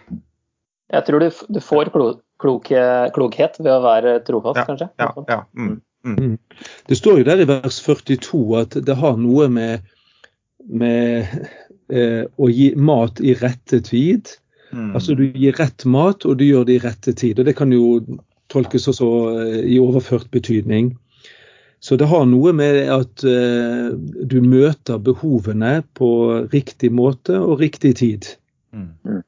Jeg 0.93 1.05
tror 1.07 1.23
du, 1.23 1.29
du 1.49 1.59
får 1.63 1.89
kloke, 1.93 2.83
klokhet 3.15 3.57
ved 3.61 3.71
å 3.73 3.81
være 3.83 4.19
trofast, 4.27 4.61
ja, 4.61 4.67
kanskje. 4.67 4.89
Ja, 5.01 5.09
ja. 5.29 5.39
Mm. 5.57 5.75
Mm. 6.05 6.15
mm. 6.19 6.37
Det 6.89 6.99
står 6.99 7.21
jo 7.21 7.27
der 7.27 7.41
i 7.41 7.49
vers 7.49 7.79
42 7.81 8.43
at 8.59 8.77
det 8.85 8.97
har 8.99 9.17
noe 9.17 9.47
med, 9.49 9.87
med 10.69 11.31
eh, 11.89 12.23
å 12.37 12.49
gi 12.51 12.73
mat 12.75 13.21
i 13.23 13.33
rette 13.39 13.81
tid. 13.87 14.35
Mm. 14.73 14.91
Altså 14.93 15.17
du 15.17 15.25
gir 15.29 15.57
rett 15.57 15.85
mat, 15.85 16.27
og 16.27 16.37
du 16.37 16.45
gjør 16.45 16.67
det 16.69 16.77
i 16.77 16.83
rette 16.83 17.15
tid. 17.17 17.39
og 17.39 17.49
Det 17.49 17.57
kan 17.57 17.73
jo 17.73 18.01
tolkes 18.53 18.89
også 18.91 19.09
eh, 19.39 19.59
i 19.73 19.79
overført 19.81 20.29
betydning. 20.33 20.93
Så 21.83 21.97
det 21.99 22.07
har 22.07 22.23
noe 22.29 22.53
med 22.55 22.77
at 22.93 23.25
eh, 23.27 23.89
du 23.97 24.39
møter 24.45 25.01
behovene 25.03 25.81
på 25.97 26.09
riktig 26.53 26.93
måte 26.95 27.39
og 27.41 27.59
riktig 27.59 27.97
tid. 27.99 28.29
Mm. 28.71 29.23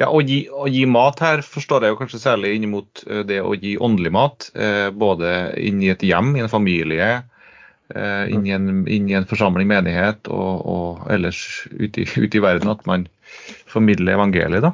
Ja, 0.00 0.08
å 0.08 0.22
gi, 0.24 0.46
å 0.48 0.68
gi, 0.72 0.86
mat 0.88 1.20
her 1.20 1.42
forstår 1.44 1.84
jeg 1.84 1.92
jo 1.92 1.98
kanskje 2.00 2.22
særlig 2.22 2.54
inn 2.56 2.70
mot 2.72 3.02
eh, 3.04 3.20
det 3.28 3.42
å 3.44 3.52
gi 3.52 3.74
åndelig 3.76 4.12
mat. 4.14 4.48
Eh, 4.56 4.88
både 4.88 5.52
inn 5.60 5.82
i 5.84 5.90
et 5.92 6.04
hjem, 6.06 6.32
i 6.38 6.44
en 6.44 6.52
familie, 6.52 7.10
eh, 7.92 8.22
inn, 8.32 8.46
i 8.48 8.54
en, 8.56 8.70
inn, 8.86 9.10
i 9.10 9.18
en, 9.18 9.28
forsamling, 9.28 9.68
menighet 9.68 10.30
og, 10.32 10.64
og 10.74 11.12
ellers 11.12 11.42
ute 11.74 12.06
i, 12.06 12.08
ut 12.08 12.38
i, 12.38 12.42
verden. 12.42 12.72
At 12.72 12.86
man 12.88 13.04
formidler 13.70 14.16
evangeliet. 14.16 14.64
da. 14.64 14.72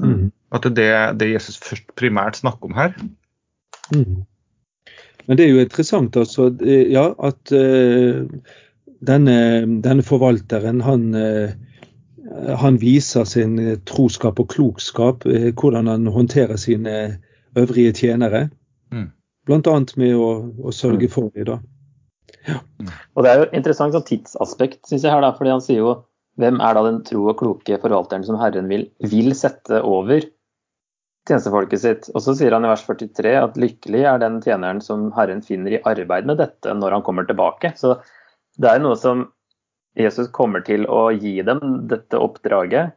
Mm. 0.00 0.30
At 0.56 0.70
det 0.76 0.88
er 0.94 1.12
det 1.18 1.34
Jesus 1.34 1.60
først 1.60 1.92
primært 1.98 2.40
snakker 2.40 2.70
om 2.70 2.78
her. 2.78 2.96
Mm. 3.92 4.24
Men 5.26 5.38
det 5.38 5.46
er 5.46 5.52
jo 5.52 5.62
interessant 5.64 6.16
altså, 6.16 6.48
ja, 6.62 7.08
at 7.26 7.50
uh, 7.50 8.22
denne, 9.02 9.38
denne, 9.82 10.04
forvalteren 10.06 10.84
han 10.86 11.08
uh, 11.18 11.56
han 12.58 12.78
viser 12.80 13.24
sin 13.24 13.58
eh, 13.58 13.78
troskap 13.88 14.40
og 14.42 14.50
klokskap, 14.52 15.26
eh, 15.26 15.50
hvordan 15.54 15.90
han 15.90 16.06
håndterer 16.12 16.58
sine 16.60 16.96
øvrige 17.56 17.92
tjenere. 17.92 18.48
Mm. 18.92 19.10
Bl.a. 19.46 19.78
med 19.96 20.14
å, 20.16 20.28
å, 20.62 20.74
sørge 20.74 21.08
mm. 21.08 21.12
for 21.12 21.30
dem. 21.34 21.48
da. 21.50 21.58
Ja. 22.46 22.60
Mm. 22.80 22.92
Og 23.14 23.24
Det 23.24 23.32
er 23.32 23.40
jo 23.40 23.50
interessant 23.52 23.96
sånn 23.96 24.06
tidsaspekt, 24.06 24.82
syns 24.88 25.04
jeg. 25.04 25.12
her 25.12 25.24
da, 25.24 25.32
fordi 25.36 25.54
Han 25.54 25.64
sier 25.64 25.82
jo 25.82 25.92
hvem 26.40 26.60
er 26.60 26.76
da 26.76 26.82
den 26.84 27.02
tro 27.06 27.28
og 27.30 27.38
kloke 27.40 27.78
forvalteren 27.80 28.26
som 28.26 28.36
Herren 28.40 28.68
vil, 28.68 28.88
vil 29.00 29.32
sette 29.38 29.80
over 29.80 30.26
tjenestefolket 31.26 31.82
sitt. 31.82 32.10
Og 32.14 32.22
så 32.22 32.34
sier 32.36 32.54
han 32.54 32.66
i 32.66 32.70
vers 32.70 32.84
43 32.86 33.32
at 33.40 33.56
lykkelig 33.60 34.02
er 34.06 34.20
den 34.22 34.42
tjeneren 34.44 34.82
som 34.84 35.08
Herren 35.16 35.40
finner 35.46 35.78
i 35.78 35.82
arbeid 35.88 36.28
med 36.28 36.38
dette 36.42 36.74
når 36.76 36.98
han 36.98 37.06
kommer 37.06 37.26
tilbake. 37.26 37.72
Så 37.78 37.96
det 38.60 38.70
er 38.70 38.84
noe 38.84 38.98
som 39.00 39.26
Jesus 39.96 40.28
kommer 40.34 40.60
til 40.64 40.84
å 40.92 41.08
gi 41.14 41.38
dem 41.46 41.62
dette 41.88 42.20
oppdraget, 42.20 42.96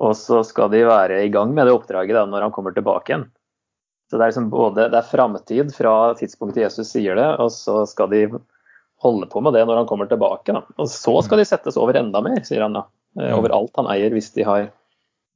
og 0.00 0.14
så 0.16 0.40
skal 0.46 0.70
de 0.72 0.86
være 0.88 1.20
i 1.26 1.32
gang 1.32 1.52
med 1.56 1.68
det 1.68 1.74
oppdraget 1.76 2.16
da, 2.16 2.24
når 2.28 2.48
han 2.48 2.54
kommer 2.54 2.72
tilbake 2.76 3.12
igjen. 3.12 3.26
Så 4.10 4.18
Det 4.18 4.24
er 4.24 4.32
liksom 4.32 4.48
både 4.50 4.88
det 4.90 4.98
er 4.98 5.06
framtid 5.06 5.74
fra 5.76 6.14
tidspunktet 6.18 6.64
Jesus 6.64 6.88
sier 6.90 7.18
det, 7.18 7.28
og 7.38 7.52
så 7.54 7.84
skal 7.86 8.10
de 8.10 8.24
holde 9.04 9.28
på 9.30 9.42
med 9.44 9.54
det 9.54 9.62
når 9.68 9.82
han 9.82 9.88
kommer 9.88 10.08
tilbake. 10.10 10.56
Da. 10.56 10.64
Og 10.80 10.88
så 10.90 11.14
skal 11.24 11.40
de 11.40 11.46
settes 11.48 11.78
over 11.80 12.00
enda 12.00 12.22
mer, 12.24 12.40
sier 12.46 12.64
han 12.64 12.74
da. 12.74 12.88
Eh, 13.20 13.30
over 13.36 13.54
alt 13.54 13.76
han 13.78 13.90
eier, 13.92 14.12
hvis 14.14 14.32
de 14.36 14.46
har 14.48 14.70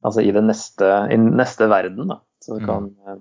Altså 0.05 0.21
i 0.21 0.33
neste, 0.37 0.85
i 0.85 1.17
neste 1.17 1.65
verden, 1.65 2.11
da. 2.11 2.19
Så 2.45 2.59
kan 2.61 2.91
ja. 3.07 3.15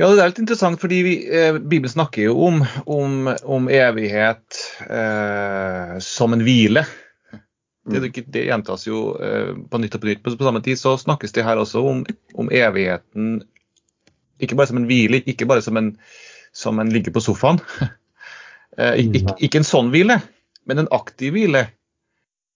Ja, 0.00 0.08
det 0.08 0.22
er 0.22 0.30
litt 0.30 0.40
interessant, 0.40 0.80
fordi 0.80 0.98
vi, 1.04 1.14
eh, 1.28 1.58
Bibelen 1.58 1.92
snakker 1.92 2.24
jo 2.24 2.36
om, 2.46 2.62
om, 2.88 3.28
om 3.44 3.68
evighet 3.68 4.60
eh, 4.88 5.98
som 6.00 6.32
en 6.32 6.44
hvile. 6.46 6.86
Det, 7.84 8.00
det, 8.00 8.24
det 8.32 8.44
gjentas 8.46 8.86
jo 8.86 9.02
eh, 9.20 9.52
på 9.68 9.80
nytt 9.82 9.96
og 9.98 10.04
på 10.04 10.08
nytt. 10.08 10.22
På, 10.24 10.32
på, 10.32 10.46
samme 10.46 10.62
tid 10.64 10.80
så 10.80 10.94
snakkes 11.00 11.34
det 11.36 11.44
her 11.44 11.60
også 11.60 11.82
om, 11.90 12.04
om, 12.38 12.48
evigheten 12.54 13.42
ikke 14.42 14.56
bare 14.58 14.70
som 14.70 14.80
en 14.80 14.88
hvile, 14.88 15.20
ikke 15.28 15.46
bare 15.50 15.62
som 15.62 15.76
en, 15.78 15.92
som 16.56 16.80
en 16.80 16.92
ligger 16.92 17.12
på 17.14 17.22
sofaen. 17.22 17.60
eh, 18.78 19.02
ikke, 19.04 19.36
ikke, 19.38 19.60
en 19.60 19.68
sånn 19.68 19.92
hvile, 19.92 20.22
men 20.66 20.82
en 20.82 20.92
aktiv 20.94 21.36
hvile. 21.36 21.66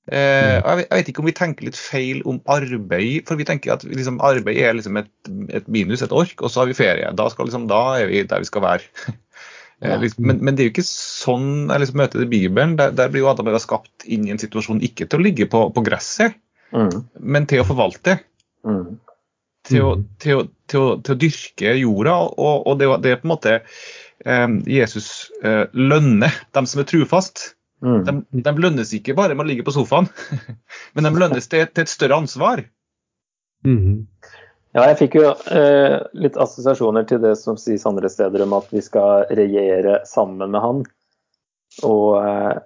Eh, 0.06 0.60
jeg, 0.62 0.86
vet 0.92 1.08
ikke 1.10 1.22
om 1.24 1.26
vi 1.26 1.34
tenker 1.34 1.66
litt 1.66 1.78
feil 1.78 2.20
om 2.30 2.38
arbeid. 2.52 3.24
For 3.26 3.38
vi 3.38 3.46
tenker 3.48 3.74
at 3.74 3.84
liksom, 3.86 4.20
arbeid 4.24 4.58
er 4.62 4.76
liksom 4.78 5.00
et, 5.00 5.10
et, 5.50 5.66
minus, 5.72 6.04
et 6.04 6.14
ork, 6.14 6.36
og 6.40 6.52
så 6.52 6.62
har 6.62 6.70
vi 6.70 6.78
ferie. 6.78 7.08
Da, 7.18 7.26
liksom, 7.26 7.66
da 7.70 7.82
er 8.00 8.10
vi 8.10 8.22
der 8.28 8.44
vi 8.44 8.50
skal 8.50 8.64
være. 8.64 8.86
eh, 9.82 9.96
liksom, 10.04 10.28
men, 10.28 10.42
men, 10.42 10.54
det 10.54 10.64
er 10.64 10.70
jo 10.70 10.76
ikke 10.76 10.86
sånn 10.88 11.72
jeg 11.72 11.82
liksom 11.82 12.02
møter 12.02 12.22
det 12.22 12.28
i 12.28 12.34
Bibelen. 12.36 12.76
Der, 12.78 12.94
der, 12.94 13.10
blir 13.10 13.24
jo 13.24 13.32
Adam 13.32 13.50
og 13.50 13.56
Eva 13.56 13.62
skapt 13.62 14.06
inn 14.06 14.28
i 14.28 14.34
en 14.34 14.42
situasjon 14.42 14.84
ikke 14.86 15.08
til 15.10 15.22
å 15.22 15.26
ligge 15.26 15.50
på, 15.50 15.66
på 15.74 15.86
gresset, 15.86 16.38
mm. 16.76 16.94
men 17.26 17.50
til 17.50 17.64
å 17.64 17.68
forvalte. 17.68 18.20
Mm. 18.66 19.00
Til, 19.66 19.82
å, 19.82 19.92
til, 20.22 20.38
å, 20.38 20.48
til, 20.70 20.82
å, 20.84 20.98
til, 21.02 21.16
å, 21.16 21.18
dyrke 21.18 21.74
jorda. 21.80 22.20
Og, 22.38 22.62
og 22.62 22.78
det, 22.78 22.92
det, 23.02 23.16
er 23.16 23.18
på 23.18 23.26
en 23.26 23.34
måte 23.34 23.58
eh, 23.58 24.48
Jesus 24.70 25.32
eh, 25.42 25.64
lønner 25.74 26.38
dem 26.54 26.70
som 26.70 26.84
er 26.84 26.86
trufast. 26.94 27.55
Mm. 27.84 28.00
De, 28.06 28.40
de, 28.40 28.54
lønnes 28.62 28.92
ikke 28.96 29.14
bare 29.16 29.36
med 29.36 29.44
å 29.44 29.50
ligge 29.50 29.66
på 29.66 29.74
sofaen, 29.74 30.08
men 30.96 31.08
de 31.08 31.12
lønnes 31.12 31.48
til, 31.52 31.66
til 31.68 31.84
et 31.84 31.92
større 31.92 32.18
ansvar. 32.22 32.64
Mm. 33.66 34.06
Ja, 34.76 34.84
jeg 34.90 34.98
fikk 35.00 35.16
jo 35.16 35.30
eh, 35.56 35.98
litt 36.20 36.36
assosiasjoner 36.40 37.06
til 37.08 37.22
det 37.22 37.34
som 37.40 37.56
sies 37.60 37.86
andre 37.88 38.10
steder 38.12 38.44
om 38.44 38.56
at 38.58 38.68
vi 38.74 38.82
skal 38.84 39.24
regjere 39.36 40.02
sammen 40.08 40.52
med 40.52 40.60
han. 40.60 40.82
Og 41.88 42.18
eh, 42.20 42.56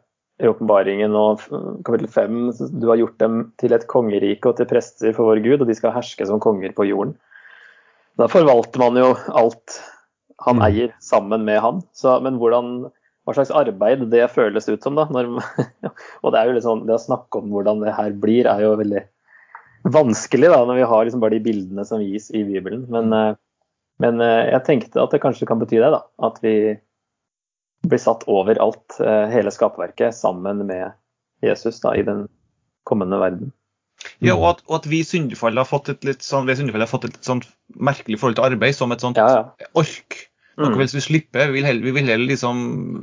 i 0.40 0.48
åpenbaringen 0.48 1.14
og 1.18 1.42
kapittel 1.84 2.08
5 2.10 2.38
du 2.80 2.88
har 2.88 2.98
gjort 2.98 3.18
dem 3.20 3.40
til 3.60 3.74
et 3.76 3.86
kongerike 3.90 4.48
og 4.48 4.58
til 4.58 4.68
prester 4.70 5.14
for 5.14 5.30
vår 5.30 5.42
Gud, 5.44 5.60
og 5.60 5.68
de 5.68 5.76
skal 5.76 5.94
herske 5.94 6.26
som 6.26 6.42
konger 6.42 6.74
på 6.76 6.88
jorden. 6.88 7.14
Da 8.18 8.26
forvalter 8.30 8.82
man 8.82 8.98
jo 8.98 9.12
alt 9.36 9.78
han 10.40 10.58
mm. 10.58 10.64
eier, 10.66 10.94
sammen 11.04 11.44
med 11.44 11.60
han. 11.62 11.82
Så, 11.94 12.16
men 12.24 12.40
hvordan 12.40 12.88
hva 13.30 13.36
slags 13.38 13.52
arbeid 13.54 14.02
det 14.12 14.26
føles 14.34 14.68
ut 14.68 14.82
som. 14.82 14.98
da. 14.98 15.06
Når, 15.12 15.30
og 16.22 16.34
det 16.34 16.40
er 16.40 16.50
jo 16.50 16.56
litt 16.56 16.66
sånn, 16.66 16.84
det 16.88 16.96
å 16.96 17.02
snakke 17.02 17.40
om 17.40 17.50
hvordan 17.54 17.84
det 17.84 17.94
her 17.96 18.14
blir, 18.18 18.48
er 18.50 18.64
jo 18.66 18.76
veldig 18.80 19.04
vanskelig 19.88 20.50
da, 20.52 20.64
når 20.68 20.80
vi 20.80 20.88
har 20.90 21.06
liksom 21.06 21.22
bare 21.22 21.38
de 21.38 21.44
bildene 21.44 21.86
som 21.88 22.02
gis 22.04 22.28
i 22.34 22.42
Bibelen. 22.44 22.84
Men, 22.92 23.12
eh, 23.16 23.38
men 24.02 24.20
eh, 24.24 24.50
jeg 24.50 24.66
tenkte 24.66 25.02
at 25.02 25.14
det 25.14 25.22
kanskje 25.22 25.48
kan 25.48 25.62
bety 25.62 25.80
det. 25.80 25.92
da, 25.94 26.02
At 26.26 26.42
vi 26.44 26.76
blir 27.86 28.02
satt 28.02 28.26
over 28.28 28.60
alt, 28.60 28.98
eh, 29.00 29.26
hele 29.32 29.52
skapverket, 29.54 30.16
sammen 30.16 30.66
med 30.68 30.92
Jesus 31.44 31.80
da, 31.80 31.94
i 31.96 32.04
den 32.04 32.26
kommende 32.88 33.20
verden. 33.20 33.54
Ja, 34.24 34.34
og 34.34 34.46
at, 34.48 34.62
og 34.68 34.78
at 34.80 34.88
vi 34.88 35.02
syndefallet 35.04 35.60
har 35.60 35.68
fått 35.68 35.90
et 35.92 36.04
litt 36.08 36.24
sånn, 36.24 36.48
vi 36.48 36.72
har 36.72 36.88
fått 36.88 37.06
et 37.08 37.16
litt 37.18 37.26
sånn 37.26 37.42
merkelig 37.76 38.20
forhold 38.20 38.38
til 38.38 38.48
arbeid, 38.48 38.76
som 38.76 38.92
et 38.92 39.04
sånt 39.04 39.20
ja, 39.20 39.28
ja. 39.60 39.68
ork 39.76 40.16
Noe 40.60 40.68
Mm. 40.74 40.78
helst 40.82 40.94
vi 40.98 41.00
slipper. 41.00 41.46
Vi 41.48 41.56
vil, 41.58 41.64
heller, 41.64 41.82
vi, 41.86 41.92
vil 41.96 42.08
heller 42.10 42.28
liksom, 42.28 42.58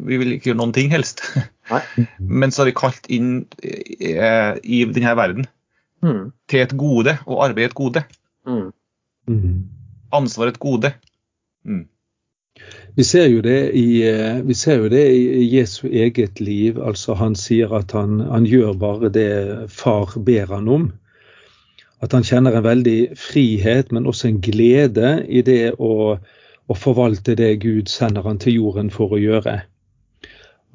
vi 0.06 0.18
vil 0.22 0.36
ikke 0.36 0.52
gjøre 0.52 0.60
noen 0.60 0.74
ting, 0.78 0.92
helst. 0.94 1.24
Nei. 1.74 1.82
Men 2.20 2.52
så 2.54 2.62
er 2.64 2.70
vi 2.70 2.76
kalt 2.78 3.08
inn 3.10 3.32
eh, 3.66 4.54
i 4.64 4.84
denne 4.86 5.16
verden 5.18 5.48
Mm. 6.06 6.28
til 6.48 6.62
et 6.62 6.76
gode, 6.78 7.16
og 7.26 7.40
arbeid 7.48 7.72
et 7.72 7.74
gode. 7.74 8.04
Mm. 8.46 8.68
Mm. 9.28 9.56
Ansvar 10.14 10.52
et 10.52 10.60
gode. 10.62 10.92
Mm. 11.66 11.88
Vi 12.98 13.04
ser 13.04 13.26
jo 13.30 13.42
det 13.42 13.56
i, 13.74 14.04
eh, 14.06 14.38
vi 14.46 14.54
ser 14.54 14.84
jo 14.84 14.92
det 14.94 15.02
i 15.18 15.48
Jesu 15.56 15.88
eget 15.90 16.40
liv. 16.40 16.78
altså 16.78 17.16
Han 17.18 17.34
sier 17.36 17.74
at 17.74 17.92
han, 17.98 18.20
han 18.20 18.46
gjør 18.46 18.78
bare 18.78 19.10
det 19.10 19.70
far 19.74 20.14
ber 20.22 20.54
han 20.54 20.70
om. 20.70 20.88
At 22.02 22.14
han 22.14 22.22
kjenner 22.24 22.54
en 22.56 22.64
veldig 22.64 23.18
frihet, 23.18 23.92
men 23.92 24.06
også 24.06 24.28
en 24.30 24.42
glede 24.42 25.26
i 25.30 25.42
det 25.42 25.74
å, 25.82 26.20
å 26.68 26.76
forvalte 26.76 27.36
det 27.40 27.58
Gud 27.64 27.90
sender 27.92 28.26
han 28.28 28.40
til 28.44 28.60
jorden 28.60 28.92
for 28.94 29.16
å 29.16 29.22
gjøre. 29.22 29.62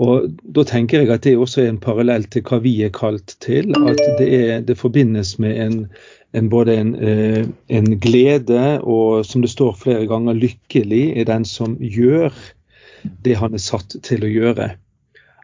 Og 0.03 0.33
Da 0.57 0.65
tenker 0.67 1.03
jeg 1.03 1.13
at 1.13 1.25
det 1.27 1.37
også 1.39 1.63
er 1.63 1.71
en 1.71 1.83
parallell 1.83 2.25
til 2.33 2.43
hva 2.49 2.59
vi 2.65 2.75
er 2.83 2.93
kalt 2.97 3.37
til. 3.45 3.71
At 3.77 4.01
det, 4.19 4.29
er, 4.29 4.65
det 4.67 4.79
forbindes 4.81 5.37
med 5.43 5.61
en, 5.61 5.77
en 6.35 6.49
både 6.51 6.77
en, 6.81 6.95
eh, 6.97 7.45
en 7.69 7.99
glede 8.01 8.81
og, 8.81 9.27
som 9.29 9.45
det 9.45 9.53
står 9.53 9.77
flere 9.79 10.09
ganger, 10.11 10.39
lykkelig 10.39 11.05
i 11.21 11.27
den 11.29 11.45
som 11.45 11.77
gjør 11.79 12.33
det 13.27 13.37
han 13.39 13.55
er 13.55 13.63
satt 13.63 13.99
til 14.03 14.25
å 14.25 14.31
gjøre. 14.31 14.73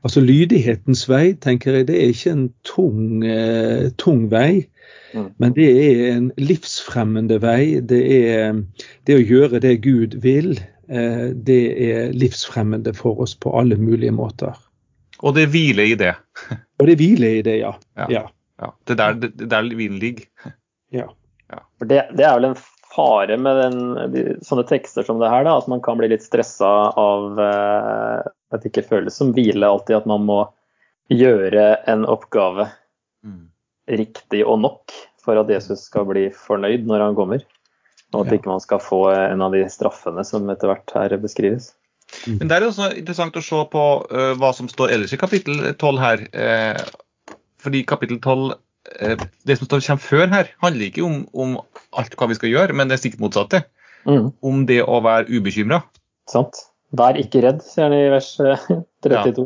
Altså 0.04 0.20
Lydighetens 0.22 1.08
vei 1.10 1.32
tenker 1.42 1.74
jeg, 1.80 1.88
det 1.88 1.96
er 1.98 2.12
ikke 2.12 2.30
en 2.36 2.48
tung, 2.64 3.24
eh, 3.26 3.90
tung 3.98 4.28
vei, 4.30 4.68
Mm. 5.14 5.30
men 5.40 5.52
det 5.56 5.66
er 5.72 6.16
en 6.16 6.26
livsfremmende 6.36 7.38
vei. 7.40 7.80
Det 7.80 8.00
er 8.28 8.58
det 9.08 9.14
å 9.16 9.22
gjøre 9.24 9.60
det 9.64 9.80
Gud 9.80 10.18
vil. 10.20 10.58
Eh, 10.88 11.30
det 11.32 11.60
er 11.88 12.12
livsfremmende 12.12 12.92
for 12.96 13.20
oss 13.24 13.32
på 13.34 13.54
alle 13.56 13.76
mulige 13.80 14.12
måter. 14.12 14.52
Og 15.24 15.34
det 15.34 15.48
hviler 15.48 15.94
i 15.94 15.94
det. 15.94 16.12
Og 16.78 16.86
det 16.86 16.98
hviler 17.00 17.38
i 17.38 17.42
det, 17.42 17.56
ja. 17.62 17.72
Ja. 17.96 18.06
ja. 18.10 18.22
Ja, 18.60 18.70
det 18.86 18.98
er 18.98 19.14
der, 19.14 19.30
er 19.30 19.46
der 19.54 19.74
hvilen 19.74 19.98
ligger. 19.98 20.26
ja. 20.92 21.06
Det, 21.80 22.02
det 22.16 22.24
er 22.26 22.34
vel 22.36 22.50
en 22.50 22.56
fare 22.94 23.36
med 23.40 23.58
den, 23.62 23.80
de, 24.12 24.24
sånne 24.46 24.64
tekster 24.68 25.06
som 25.06 25.20
det 25.20 25.30
her, 25.30 25.44
da, 25.46 25.58
at 25.60 25.68
man 25.70 25.82
kan 25.84 25.98
bli 26.00 26.10
litt 26.12 26.24
stressa 26.24 26.70
av 26.98 27.40
eh, 27.42 28.28
at 28.54 28.62
det 28.62 28.72
ikke 28.72 28.86
føles 28.88 29.18
som 29.18 29.34
hvile 29.36 29.68
alltid, 29.68 30.00
at 30.00 30.08
man 30.08 30.24
må 30.28 30.42
gjøre 31.12 31.70
en 31.88 32.04
oppgave 32.08 32.68
riktig 33.88 34.44
og 34.44 34.60
nok 34.60 34.94
for 35.24 35.40
at 35.40 35.50
Jesus 35.52 35.86
skal 35.88 36.06
bli 36.08 36.28
fornøyd 36.34 36.86
når 36.88 37.06
han 37.06 37.16
kommer. 37.18 37.44
Og 38.14 38.24
at 38.24 38.32
Ja. 38.32 38.38
ikke 38.38 38.48
man 38.48 38.60
skal 38.60 38.80
få 38.80 39.10
en 39.12 39.42
av 39.42 39.52
de 39.52 39.64
straffene 39.68 40.24
som 40.24 40.48
etter 40.50 40.68
hvert 40.68 40.90
her 40.94 41.16
beskrives. 41.20 41.74
Men 42.26 42.48
det 42.48 42.56
er 42.56 42.64
også 42.64 42.96
interessant 42.96 43.36
å 43.36 43.44
se 43.44 43.64
på 43.68 43.84
uh, 44.08 44.32
hva 44.40 44.52
som 44.56 44.68
står 44.68 44.94
ellers 44.94 45.12
i 45.12 45.20
kapittel 45.20 45.74
12 45.76 45.98
her. 46.00 46.24
Uh, 46.32 46.80
fordi 47.60 47.84
kapittel 47.84 48.18
12, 48.20 48.52
eh, 48.52 48.56
det 49.44 49.58
som 49.58 49.66
kommer 49.68 50.00
før 50.02 50.26
her, 50.32 50.48
handler 50.62 50.86
ikke 50.88 51.04
om, 51.04 51.18
om 51.34 51.56
alt 51.98 52.14
hva 52.16 52.28
vi 52.30 52.34
skal 52.38 52.50
gjøre, 52.52 52.74
men 52.76 52.88
det 52.88 52.96
er 52.98 53.02
stikk 53.02 53.18
motsatte. 53.20 53.64
Mm, 54.08 54.30
Om 54.42 54.62
det 54.66 54.80
å 54.84 55.00
være 55.04 55.28
ubekymra. 55.28 55.82
sant? 56.30 56.54
Vær 56.96 57.18
ikke 57.20 57.42
redd, 57.44 57.58
sier 57.60 57.84
han 57.90 57.92
i 57.98 58.06
vers 58.08 58.30
eh, 58.40 58.62
32. 59.04 59.44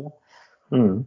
Mm, 0.71 1.01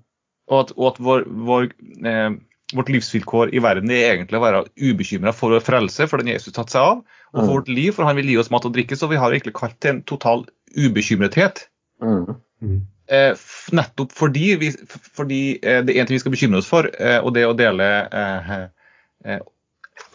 Og 0.53 0.59
at, 0.61 0.73
og 0.77 0.87
at 0.93 0.99
vår, 1.01 1.25
vår, 1.49 1.71
eh, 2.05 2.35
vårt 2.77 2.91
livsvilkår 2.93 3.55
i 3.57 3.63
verden 3.65 3.91
er 3.95 4.11
egentlig 4.17 4.37
å 4.39 4.43
være 4.45 4.65
ubekymra 4.77 5.33
for 5.35 5.55
vår 5.57 5.65
frelse, 5.65 6.07
for 6.11 6.21
den 6.21 6.29
Jesus 6.35 6.53
tatt 6.53 6.71
seg 6.75 6.83
av, 6.83 7.01
og 7.33 7.39
for 7.41 7.47
Mm. 7.47 7.55
vårt 7.55 7.69
liv, 7.73 7.93
for 7.97 8.05
han 8.05 8.17
vil 8.17 8.29
gi 8.35 8.37
oss 8.41 8.51
mat 8.53 8.65
og 8.69 8.73
drikke. 8.77 8.97
Så 8.97 9.09
vi 9.09 9.17
har 9.21 9.33
egentlig 9.33 9.55
kalt 9.57 9.79
til 9.81 9.95
en 9.97 10.03
total 10.03 10.45
ubekymrethet. 10.77 11.67
mm, 12.03 12.37
Mm. 12.63 12.77
Eh, 12.81 12.96
nettopp 13.73 14.13
fordi, 14.17 14.57
vi, 14.61 14.73
fordi 15.15 15.41
eh, 15.63 15.83
det 15.87 15.95
er 15.95 16.03
en 16.03 16.09
ting 16.09 16.19
vi 16.19 16.23
skal 16.25 16.35
bekymre 16.35 16.59
oss 16.63 16.71
for, 16.71 16.89
eh, 16.91 17.19
og 17.21 17.35
det 17.37 17.45
er 17.45 17.53
å 17.53 17.59
dele 17.59 17.91
eh, 18.11 18.55
eh, 19.27 19.43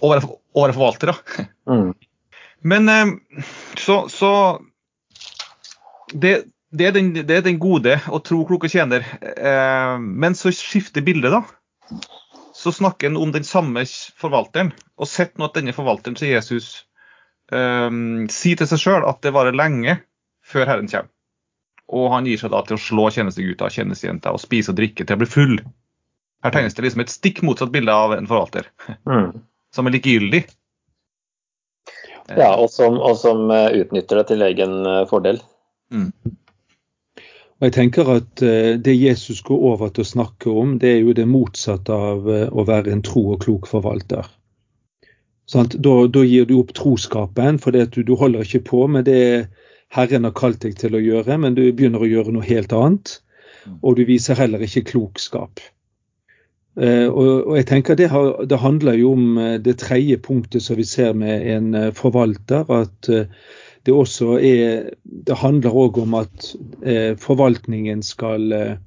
å, 0.02 0.12
være, 0.12 0.28
å 0.28 0.66
være 0.66 0.76
forvaltere. 0.76 1.16
mm, 1.70 1.94
Men 2.68 2.92
eh, 2.92 3.14
så, 3.80 4.04
så 4.12 4.32
det, 6.12 6.34
det, 6.76 6.90
er 6.90 6.98
den, 6.98 7.14
det 7.16 7.38
er 7.38 7.48
den 7.48 7.62
gode 7.62 7.98
og 8.12 8.24
tro 8.28 8.44
kloke 8.50 8.70
tjener. 8.72 9.08
Eh, 9.22 9.96
men 10.00 10.36
så 10.38 10.52
skifter 10.56 11.06
bildet, 11.06 11.32
da. 11.32 11.46
Så 12.56 12.74
snakker 12.76 13.10
en 13.10 13.18
om 13.18 13.32
den 13.34 13.48
samme 13.48 13.86
forvalteren. 14.20 14.74
Og 15.00 15.10
sett 15.10 15.38
nå 15.40 15.48
at 15.48 15.56
denne 15.58 15.74
forvalteren 15.76 16.20
til 16.20 16.34
Jesus 16.34 16.84
eh, 17.56 17.90
sier 18.36 18.60
til 18.60 18.70
seg 18.70 18.84
sjøl 18.84 19.08
at 19.08 19.24
det 19.24 19.34
varer 19.36 19.56
lenge 19.56 20.02
før 20.44 20.68
Herren 20.68 20.92
kommer. 20.92 21.12
Og 21.92 22.10
han 22.14 22.28
gir 22.30 22.40
seg 22.40 22.54
da 22.54 22.62
til 22.68 22.78
å 22.78 22.82
slå 22.82 23.10
tjenestegutta 23.12 23.68
og 23.68 23.76
tjenestejenta 23.76 24.34
og 24.36 24.44
spise 24.44 24.72
og 24.72 24.78
drikke 24.80 25.06
til 25.06 25.18
å 25.18 25.22
bli 25.22 25.30
full. 25.30 25.56
Her 26.46 26.54
tegnes 26.56 26.78
det 26.78 26.86
liksom 26.86 27.04
et 27.04 27.14
stikk 27.14 27.42
motsatt 27.46 27.74
bilde 27.74 27.94
av 27.94 28.16
en 28.16 28.30
forvalter, 28.30 28.70
mm. 29.10 29.32
som 29.76 29.88
er 29.88 29.98
likegyldig. 29.98 30.46
Ja, 32.38 32.54
og 32.56 32.70
som, 32.72 32.96
og 33.02 33.18
som 33.20 33.50
eh, 33.52 33.82
utnytter 33.82 34.22
det 34.22 34.30
til 34.30 34.46
egen 34.46 34.78
fordel. 35.10 35.42
fordel. 35.42 36.36
Og 37.62 37.68
jeg 37.70 37.76
tenker 37.76 38.10
at 38.10 38.42
eh, 38.42 38.76
Det 38.82 38.94
Jesus 38.98 39.44
går 39.46 39.66
over 39.72 39.92
til 39.94 40.02
å 40.02 40.12
snakke 40.12 40.50
om, 40.50 40.78
det 40.82 40.96
er 40.96 41.02
jo 41.06 41.14
det 41.14 41.28
motsatte 41.30 41.94
av 41.94 42.26
eh, 42.26 42.48
å 42.50 42.66
være 42.66 42.90
en 42.96 43.04
tro 43.06 43.28
og 43.36 43.44
klok 43.46 43.70
forvalter. 43.70 44.26
Sant? 45.46 45.76
Da, 45.78 45.94
da 46.10 46.24
gir 46.26 46.48
du 46.50 46.56
opp 46.58 46.74
troskapen, 46.74 47.60
for 47.62 47.76
du, 47.76 48.02
du 48.02 48.16
holder 48.18 48.48
ikke 48.48 48.66
på 48.72 48.88
med 48.90 49.06
det 49.06 49.46
Herren 49.92 50.24
har 50.28 50.36
kalt 50.38 50.62
deg 50.64 50.78
til 50.80 50.96
å 50.96 51.04
gjøre, 51.04 51.38
men 51.42 51.58
du 51.58 51.66
begynner 51.68 52.04
å 52.04 52.10
gjøre 52.10 52.32
noe 52.36 52.48
helt 52.48 52.74
annet. 52.76 53.18
Og 53.82 53.98
du 54.00 54.06
viser 54.08 54.40
heller 54.40 54.64
ikke 54.64 54.86
klokskap. 54.94 55.62
Eh, 56.80 57.08
og, 57.08 57.52
jeg 57.58 57.68
tenker 57.68 57.98
det, 58.00 58.08
handler 58.62 58.96
jo 58.96 59.12
om 59.18 59.38
eh, 59.38 59.58
det 59.60 59.76
tredje 59.82 60.16
punktet 60.24 60.64
som 60.64 60.80
vi 60.80 60.86
ser 60.88 61.12
med 61.18 61.44
en 61.52 61.74
eh, 61.76 61.90
forvalter. 61.94 62.64
at 62.72 63.12
det 63.82 63.94
også 63.94 64.38
er 64.40 64.92
Det 65.04 65.36
handler 65.42 65.74
òg 65.74 65.98
om 65.98 66.14
at 66.14 66.52
forvaltningen 67.18 68.04
skal, 68.06 68.78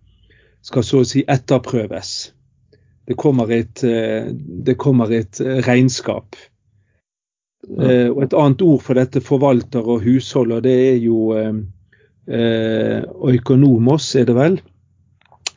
skal 0.63 0.85
så 0.87 1.01
å 1.03 1.09
si 1.09 1.25
etterprøves. 1.27 2.33
Det 3.09 3.17
kommer 3.19 3.51
et, 3.51 3.83
det 3.83 4.77
kommer 4.79 5.11
et 5.11 5.41
regnskap. 5.67 6.39
Eh, 7.65 8.11
og 8.11 8.23
Et 8.27 8.37
annet 8.37 8.63
ord 8.63 8.83
for 8.85 8.99
dette 8.99 9.23
forvalter 9.25 9.87
og 9.87 10.05
husholder, 10.05 10.61
det 10.65 10.75
er 10.91 11.01
jo 11.01 11.33
eh, 11.39 11.57
eh, 12.29 13.03
økonomos, 13.35 14.11
er 14.21 14.29
det 14.29 14.37
vel? 14.37 14.61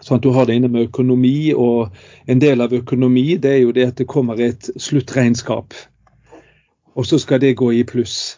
Sånn 0.02 0.20
at 0.20 0.24
Du 0.24 0.32
har 0.32 0.48
det 0.48 0.56
inne 0.56 0.72
med 0.72 0.88
økonomi, 0.88 1.52
og 1.54 1.93
en 2.30 2.39
del 2.39 2.63
av 2.63 2.74
økonomi 2.74 3.36
det 3.41 3.54
er 3.58 3.62
jo 3.65 3.76
det 3.76 3.88
at 3.91 4.02
det 4.02 4.08
kommer 4.08 4.39
et 4.39 4.70
sluttregnskap. 4.80 5.76
Og 6.98 7.06
så 7.06 7.20
skal 7.22 7.41
det 7.43 7.58
gå 7.60 7.72
i 7.76 7.84
pluss. 7.84 8.38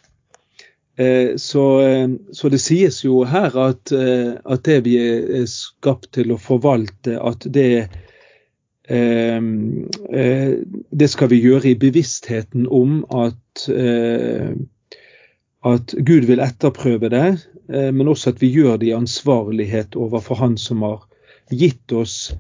Eh, 0.98 1.38
Så, 1.38 1.66
eh, 1.82 2.10
så 2.34 2.50
det 2.50 2.60
sies 2.60 3.04
jo 3.06 3.24
her 3.24 3.56
at, 3.56 3.92
at 3.92 4.64
det 4.64 4.84
vi 4.86 4.98
er 4.98 5.46
skapt 5.48 6.12
til 6.18 6.34
å 6.34 6.42
forvalte, 6.42 7.20
at 7.22 7.46
det 7.46 7.72
eh, 7.78 8.00
det 11.00 11.10
skal 11.12 11.30
vi 11.30 11.38
gjøre 11.44 11.70
i 11.70 11.78
bevisstheten 11.78 12.66
om 12.74 13.04
at, 13.14 13.68
eh, 13.70 14.56
at 15.66 15.94
Gud 16.08 16.26
vil 16.26 16.42
etterprøve 16.42 17.10
det, 17.14 17.28
eh, 17.70 17.92
men 17.94 18.08
også 18.08 18.34
at 18.34 18.42
vi 18.42 18.50
gjør 18.50 18.80
det 18.82 18.88
i 18.90 18.98
ansvarlighet 18.98 19.96
overfor 19.96 20.36
Han 20.42 20.58
som 20.58 20.82
har 20.82 21.06
gitt 21.52 21.92
oss 21.92 22.34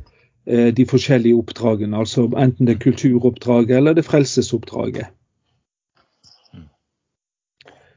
eh, 0.47 0.73
de 0.73 0.85
forskjellige 0.85 1.35
oppdragene, 1.35 1.97
altså 1.97 2.29
enten 2.37 2.65
det 2.67 2.75
er 2.75 2.83
kulturoppdraget 2.83 3.77
eller 3.77 3.93
det 3.93 4.05
frelsesoppdraget. 4.05 5.05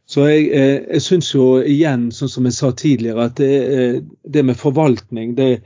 Så 0.07 0.27
jeg, 0.29 0.51
eh, 0.53 0.83
jeg 0.93 1.03
syns 1.03 1.31
jo 1.35 1.63
igjen, 1.65 2.11
sånn 2.13 2.29
som 2.29 2.45
jeg 2.49 2.57
sa 2.57 2.73
tidligere, 2.77 3.31
at 3.31 3.39
det, 3.41 3.55
eh, 3.73 4.03
det 4.29 4.45
med 4.45 4.59
forvaltning 4.61 5.37
det, 5.39 5.63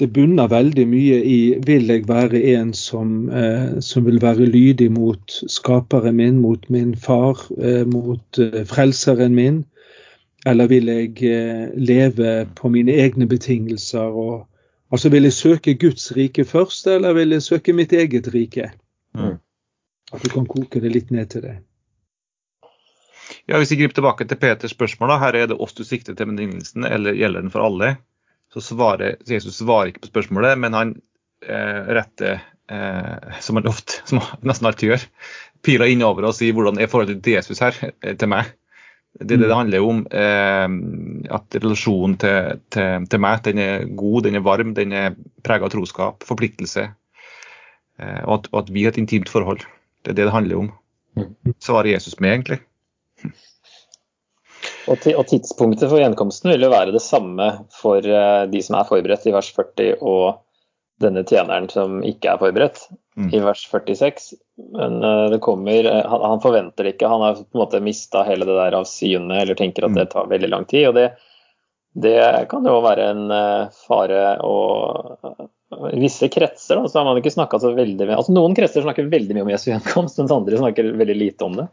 det 0.00 0.08
bunner 0.16 0.48
veldig 0.48 0.86
mye 0.88 1.18
i 1.28 1.38
vil 1.66 1.90
jeg 1.92 2.06
være 2.08 2.40
en 2.54 2.72
som, 2.76 3.28
eh, 3.28 3.80
som 3.84 4.06
vil 4.08 4.20
være 4.22 4.48
lydig 4.48 4.88
mot 4.92 5.36
skaperen 5.52 6.16
min, 6.16 6.38
mot 6.40 6.64
min 6.72 6.94
far, 6.96 7.42
eh, 7.60 7.84
mot 7.86 8.40
eh, 8.40 8.62
frelseren 8.64 9.36
min? 9.36 9.64
Eller 10.48 10.70
vil 10.72 10.88
jeg 10.88 11.20
eh, 11.28 11.68
leve 11.76 12.46
på 12.56 12.72
mine 12.72 12.96
egne 12.96 13.28
betingelser? 13.28 14.08
Og, 14.08 14.46
altså 14.90 15.12
Vil 15.12 15.28
jeg 15.28 15.36
søke 15.36 15.74
Guds 15.74 16.16
rike 16.16 16.44
først, 16.44 16.86
eller 16.86 17.12
vil 17.12 17.36
jeg 17.36 17.42
søke 17.42 17.72
mitt 17.72 17.92
eget 17.92 18.34
rike? 18.34 18.70
Mm. 19.14 19.36
At 20.12 20.24
du 20.24 20.30
kan 20.32 20.46
koke 20.46 20.80
det 20.80 20.92
litt 20.94 21.10
ned 21.10 21.26
til 21.26 21.42
det. 21.42 21.58
Ja, 23.46 23.58
Hvis 23.58 23.70
vi 23.70 23.76
griper 23.76 23.94
tilbake 23.94 24.24
til 24.24 24.36
Peters 24.40 24.70
spørsmål, 24.70 25.12
da, 25.12 25.18
her 25.18 25.36
er 25.36 25.46
det 25.50 25.60
oss 25.60 25.76
du 25.76 25.84
sikter 25.84 26.14
til 26.14 26.26
med 26.26 26.40
lignelsen, 26.40 26.84
eller 26.84 27.12
gjelder 27.12 27.44
den 27.44 27.52
for 27.52 27.68
alle? 27.68 27.96
Så 28.50 28.62
svarer 28.64 29.20
Jesus 29.30 29.60
svarer 29.60 29.92
ikke 29.92 30.04
på 30.06 30.12
spørsmålet, 30.14 30.58
men 30.58 30.74
han 30.74 30.94
eh, 31.46 31.90
retter, 31.98 32.40
eh, 32.70 33.36
som 33.40 33.60
han 33.60 33.68
ofte, 33.70 34.00
som 34.08 34.22
han 34.24 34.48
nesten 34.50 34.66
alltid 34.70 34.92
gjør, 34.92 35.04
pila 35.66 35.86
innover 35.90 36.26
og 36.26 36.34
sier 36.36 36.56
hvordan 36.56 36.80
er 36.80 36.90
forholdet 36.90 37.22
til 37.24 37.38
Jesus 37.38 37.62
her, 37.62 37.76
eh, 38.02 38.16
til 38.18 38.32
meg. 38.32 38.50
Det 39.18 39.34
er 39.34 39.40
det 39.42 39.48
det 39.50 39.58
handler 39.58 39.86
om. 39.86 40.02
Eh, 40.06 40.66
at 41.36 41.58
relasjonen 41.62 42.16
til, 42.22 42.60
til, 42.70 43.06
til, 43.10 43.22
meg 43.22 43.42
den 43.46 43.62
er 43.62 43.86
god, 43.98 44.22
den 44.26 44.38
er 44.38 44.46
varm, 44.46 44.74
den 44.74 44.94
er 44.94 45.18
prega 45.46 45.66
av 45.66 45.74
troskap, 45.74 46.26
forpliktelse. 46.26 46.88
Eh, 48.00 48.22
og, 48.24 48.34
at, 48.38 48.50
og, 48.52 48.58
at, 48.64 48.74
vi 48.74 48.86
har 48.86 48.94
et 48.94 49.02
intimt 49.02 49.30
forhold. 49.30 49.62
Det 50.02 50.14
er 50.14 50.18
det 50.18 50.28
det 50.30 50.34
handler 50.34 50.64
om. 50.64 50.72
Svarer 51.58 51.92
Jesus 51.92 52.18
med, 52.22 52.32
egentlig. 52.32 52.60
Og, 54.90 55.06
og 55.14 55.26
tidspunktet 55.30 55.90
for 55.90 56.02
gjenkomsten 56.02 56.50
vil 56.50 56.66
jo 56.66 56.72
være 56.72 56.94
det 56.94 57.02
samme 57.04 57.50
for 57.74 58.02
uh, 58.02 58.46
de 58.50 58.62
som 58.64 58.78
er 58.78 58.88
forberedt 58.88 59.28
i 59.30 59.34
vers 59.34 59.50
40, 59.54 60.00
og 60.02 60.40
denne 61.00 61.22
tjeneren 61.24 61.68
som 61.72 62.00
ikke 62.04 62.32
er 62.32 62.40
forberedt 62.40 62.82
mm. 63.16 63.30
i 63.36 63.42
vers 63.44 63.62
46. 63.70 64.32
Men 64.74 64.98
uh, 65.04 65.28
det 65.32 65.40
kommer 65.44 65.86
uh, 65.86 66.00
han, 66.10 66.26
han, 66.32 66.42
forventer 66.42 66.86
det 66.86 66.96
ikke. 66.96 67.12
Han 67.12 67.26
har 67.26 67.38
på 67.38 67.46
en 67.54 67.62
måte 67.62 67.82
mista 67.84 68.24
hele 68.26 68.48
det 68.48 68.58
der 68.58 68.78
av 68.80 68.88
syne 68.90 69.38
eller 69.44 69.58
tenker 69.58 69.86
at 69.86 69.94
det 69.94 70.08
mm. 70.08 70.14
tar 70.16 70.32
veldig 70.32 70.50
lang 70.50 70.66
tid. 70.70 70.88
og 70.90 70.98
det, 70.98 71.06
det 72.02 72.18
kan 72.50 72.66
jo 72.66 72.82
være 72.82 73.06
en 73.14 73.24
fare 73.86 74.26
og 74.46 75.46
visse 75.94 76.26
kretser 76.30 76.78
da, 76.78 76.88
så 76.88 76.98
har 76.98 77.06
man 77.06 77.18
ikke 77.18 77.32
snakka 77.34 77.58
så 77.62 77.70
veldig 77.74 78.06
mye 78.08 78.18
altså 78.18 78.34
Noen 78.34 78.54
kretser 78.58 78.82
snakker 78.82 79.10
veldig 79.10 79.36
mye 79.36 79.44
om 79.46 79.50
Jesu 79.52 79.68
gjenkomst, 79.70 80.18
mens 80.18 80.34
andre 80.34 80.58
snakker 80.58 80.92
veldig 80.98 81.16
lite 81.18 81.46
om 81.46 81.58
det. 81.58 81.66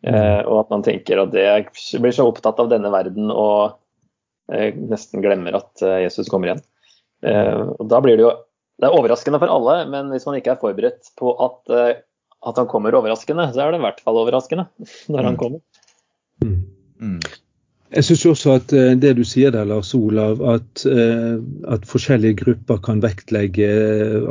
Eh, 0.00 0.40
og 0.48 0.62
at 0.62 0.70
man 0.72 0.84
tenker 0.84 1.20
at 1.20 1.32
det 1.34 1.46
blir 2.00 2.14
så 2.16 2.24
opptatt 2.30 2.60
av 2.62 2.70
denne 2.72 2.88
verden 2.92 3.28
og 3.28 3.74
eh, 4.52 4.72
nesten 4.72 5.20
glemmer 5.20 5.58
at 5.58 5.84
eh, 5.84 6.06
Jesus 6.06 6.30
kommer 6.32 6.50
igjen. 6.50 6.62
og 7.20 7.82
da 7.84 7.98
blir 8.00 8.16
det 8.16 8.24
jo 8.24 8.30
Det 8.80 8.88
er 8.88 8.94
overraskende 8.96 9.36
for 9.42 9.52
alle, 9.52 9.74
men 9.92 10.08
hvis 10.08 10.24
man 10.24 10.38
ikke 10.38 10.54
er 10.54 10.62
forberedt 10.62 11.10
på 11.20 11.34
at, 11.44 11.74
at 12.48 12.56
han 12.56 12.68
kommer 12.70 12.96
overraskende, 12.96 13.50
så 13.52 13.60
er 13.60 13.74
det 13.74 13.80
i 13.82 13.84
hvert 13.84 14.00
fall 14.00 14.16
overraskende 14.22 14.64
når 15.12 15.28
han 15.28 15.36
mm. 15.36 15.40
kommer. 15.42 15.60
Mm. 16.40 16.54
Mm. 16.96 17.20
Jeg 17.90 18.06
syns 18.06 18.24
også 18.30 18.54
at 18.56 18.72
det 19.02 19.10
du 19.18 19.20
sier 19.26 19.52
der, 19.52 19.68
Lars 19.68 19.92
Olav, 19.98 20.40
at, 20.48 20.86
at 20.86 21.84
forskjellige 21.90 22.38
grupper 22.40 22.80
kan 22.86 23.04
vektlegge 23.04 23.68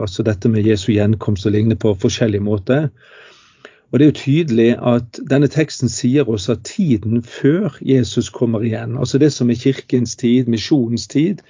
altså 0.01 0.25
dette 0.25 0.49
med 0.49 0.65
Jesu 0.65 0.95
gjenkomst 0.95 1.45
og 1.45 1.53
lignende 1.53 1.77
på 1.77 1.93
forskjellige 2.01 2.47
måter. 2.49 2.89
Og 3.91 3.99
Det 3.99 4.05
er 4.05 4.09
jo 4.09 4.21
tydelig 4.21 4.69
at 4.85 5.19
denne 5.29 5.47
teksten 5.47 5.89
sier 5.89 6.29
oss 6.29 6.49
at 6.49 6.63
tiden 6.63 7.23
før 7.23 7.77
Jesus 7.81 8.29
kommer 8.29 8.61
igjen, 8.61 8.97
altså 8.97 9.17
det 9.17 9.33
som 9.33 9.49
er 9.49 9.57
kirkens 9.57 10.15
tid, 10.15 10.45
misjonens 10.45 11.07
tid, 11.07 11.41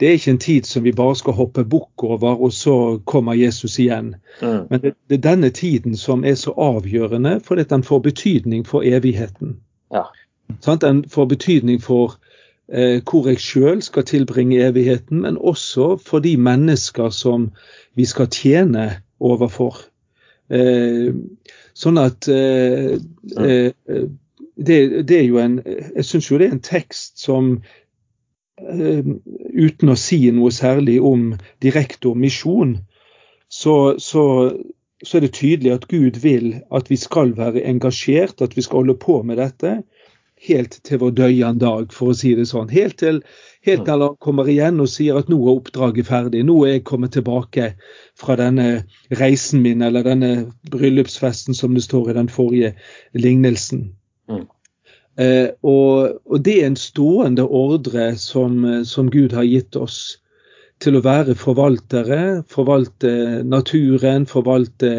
det 0.00 0.08
er 0.08 0.12
ikke 0.12 0.30
en 0.30 0.38
tid 0.38 0.64
som 0.64 0.84
vi 0.84 0.92
bare 0.96 1.16
skal 1.16 1.36
hoppe 1.36 1.64
bukk 1.64 2.04
over, 2.04 2.40
og 2.40 2.52
så 2.52 3.00
kommer 3.04 3.34
Jesus 3.36 3.78
igjen. 3.78 4.14
Mm. 4.40 4.62
Men 4.70 4.80
det, 4.80 4.94
det, 5.08 5.18
er 5.18 5.30
denne 5.30 5.50
tiden 5.50 5.96
som 5.96 6.24
er 6.24 6.34
så 6.34 6.54
avgjørende, 6.56 7.40
fordi 7.44 7.62
den 7.62 7.82
får 7.82 7.98
betydning 7.98 8.66
for 8.66 8.80
evigheten. 8.80 9.58
Ja. 9.92 10.06
Sånn, 10.64 10.80
den 10.80 11.04
får 11.04 11.28
betydning 11.34 11.82
for 11.84 12.16
eh, 12.72 13.02
hvor 13.04 13.28
jeg 13.28 13.44
sjøl 13.44 13.82
skal 13.84 14.08
tilbringe 14.08 14.64
evigheten, 14.64 15.20
men 15.20 15.36
også 15.36 15.98
for 16.06 16.24
de 16.24 16.36
mennesker 16.36 17.12
som 17.12 17.50
vi 17.94 18.08
skal 18.08 18.32
tjene 18.32 18.88
overfor. 19.20 19.89
Eh, 20.50 21.12
sånn 21.78 21.98
at 22.02 22.26
eh, 22.28 22.96
eh, 23.38 24.00
det, 24.60 24.78
det, 25.06 25.16
er 25.16 25.28
jo 25.28 25.38
en 25.38 25.60
Jeg 25.62 26.06
syns 26.08 26.26
jo 26.26 26.40
det 26.40 26.48
er 26.48 26.56
en 26.56 26.64
tekst 26.64 27.22
som 27.22 27.60
uten 28.60 29.88
å 29.88 29.96
si 29.96 30.18
noe 30.36 30.50
særlig 30.52 30.98
om 31.00 31.30
direkte 31.64 32.10
om 32.10 32.18
misjon, 32.20 32.74
så, 33.48 33.94
så, 33.96 34.24
så, 35.00 35.14
er 35.16 35.24
det 35.24 35.30
tydelig 35.38 35.72
at 35.72 35.86
Gud 35.88 36.18
vil 36.20 36.58
at 36.68 36.90
vi 36.92 36.98
skal 37.00 37.32
være 37.38 37.62
engasjert, 37.70 38.42
at 38.44 38.58
vi 38.58 38.66
skal 38.66 38.82
holde 38.82 38.98
på 39.00 39.22
med 39.24 39.40
dette 39.40 39.78
helt 40.44 40.76
til 40.84 41.00
vår 41.00 41.14
døyende 41.16 41.64
dag, 41.64 41.88
for 41.96 42.12
å 42.12 42.18
si 42.20 42.34
det 42.36 42.50
sånn. 42.50 42.68
Helt 42.68 42.98
til 43.00 43.22
Helt 43.66 43.84
til 43.84 44.00
han 44.02 44.16
kommer 44.24 44.48
igjen 44.48 44.80
og 44.80 44.88
sier 44.88 45.18
at 45.20 45.28
nå 45.28 45.36
er 45.42 45.58
oppdraget 45.58 46.08
ferdig. 46.08 46.40
Nå 46.48 46.54
er 46.64 46.78
jeg 46.78 46.86
kommet 46.88 47.12
tilbake 47.12 47.74
fra 48.16 48.36
denne 48.40 48.86
reisen 49.20 49.60
min, 49.60 49.82
eller 49.84 50.06
denne 50.06 50.30
bryllupsfesten 50.72 51.56
som 51.56 51.74
det 51.76 51.84
står 51.84 52.10
i 52.10 52.16
den 52.16 52.30
forrige 52.32 52.72
lignelsen. 53.12 53.90
Mm. 54.32 54.46
Eh, 55.20 55.50
og, 55.60 56.22
og, 56.24 56.38
det 56.44 56.54
er 56.62 56.70
en 56.70 56.80
stående 56.80 57.44
ordre 57.44 58.14
som, 58.16 58.64
som 58.88 59.10
Gud 59.12 59.36
har 59.36 59.44
gitt 59.44 59.76
oss 59.76 60.00
til 60.80 60.96
å 60.96 61.02
være 61.04 61.36
forvaltere, 61.36 62.40
forvalte 62.48 63.42
naturen, 63.44 64.24
forvalte 64.30 64.92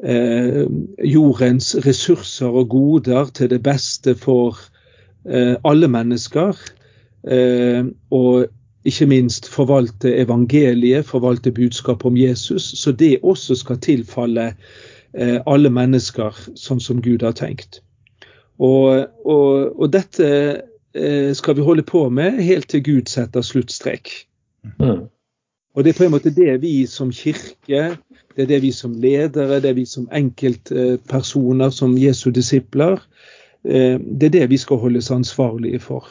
eh, 0.00 0.62
jordens 1.04 1.74
ressurser 1.84 2.56
og 2.62 2.70
goder 2.72 3.28
til 3.36 3.52
det 3.52 3.60
beste 3.66 4.16
for 4.16 4.56
eh, 5.28 5.60
alle 5.60 5.92
mennesker. 5.92 6.56
Eh, 7.30 7.84
og 8.10 8.46
ikke 8.84 9.06
minst 9.06 9.48
forvalte 9.48 10.16
evangeliet, 10.16 11.06
forvalte 11.06 11.52
budskapet 11.52 12.04
om 12.04 12.16
Jesus, 12.16 12.62
så 12.62 12.92
det 12.92 13.18
også 13.22 13.54
skal 13.54 13.80
tilfalle 13.80 14.50
eh, 15.14 15.40
alle 15.46 15.70
mennesker 15.72 16.36
sånn 16.54 16.82
som 16.84 17.00
Gud 17.02 17.24
har 17.24 17.32
tenkt. 17.38 17.80
Og, 18.60 19.06
og, 19.24 19.80
og 19.80 19.88
dette 19.92 20.28
eh, 20.94 21.32
skal 21.34 21.56
vi 21.56 21.64
holde 21.64 21.82
på 21.82 22.06
med 22.12 22.42
helt 22.44 22.68
til 22.68 22.84
Gud 22.84 23.08
setter 23.08 23.42
sluttstrek. 23.42 24.12
Mm. 24.78 25.08
Og 25.74 25.84
Det 25.84 25.90
er 25.90 25.98
på 25.98 26.04
en 26.04 26.12
måte 26.12 26.30
det 26.30 26.60
vi 26.62 26.84
som 26.86 27.08
kirke, 27.10 27.96
det 28.36 28.42
er 28.44 28.50
det 28.52 28.60
vi 28.62 28.70
som 28.72 28.92
ledere, 29.00 29.58
det 29.62 29.72
er 29.72 29.80
vi 29.80 29.86
som 29.88 30.04
enkeltpersoner, 30.12 31.72
som 31.74 31.96
Jesu 31.98 32.30
disipler, 32.30 33.00
det 33.64 34.28
er 34.28 34.30
det 34.30 34.44
vi 34.52 34.58
skal 34.60 34.76
holdes 34.76 35.10
ansvarlige 35.10 35.80
for. 35.80 36.06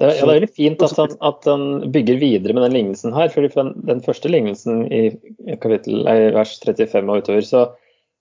Det 0.00 0.06
er, 0.08 0.14
ja, 0.16 0.24
det 0.24 0.32
er 0.32 0.38
veldig 0.38 0.54
fint 0.56 0.82
at 0.86 0.96
han, 0.96 1.10
at 1.28 1.44
han, 1.44 1.64
bygger 1.92 2.16
videre 2.22 2.54
med 2.56 2.64
den 2.64 2.72
lignelsen 2.78 3.12
her. 3.12 3.28
fordi 3.28 3.50
for 3.52 3.60
den, 3.66 3.74
den 3.84 4.00
første 4.00 4.30
lignelsen 4.32 4.86
i, 4.88 5.00
kapittel, 5.60 6.06
nei, 6.06 6.14
vers 6.32 6.54
35 6.62 7.04
og 7.04 7.20
utover, 7.20 7.44
så, 7.44 7.66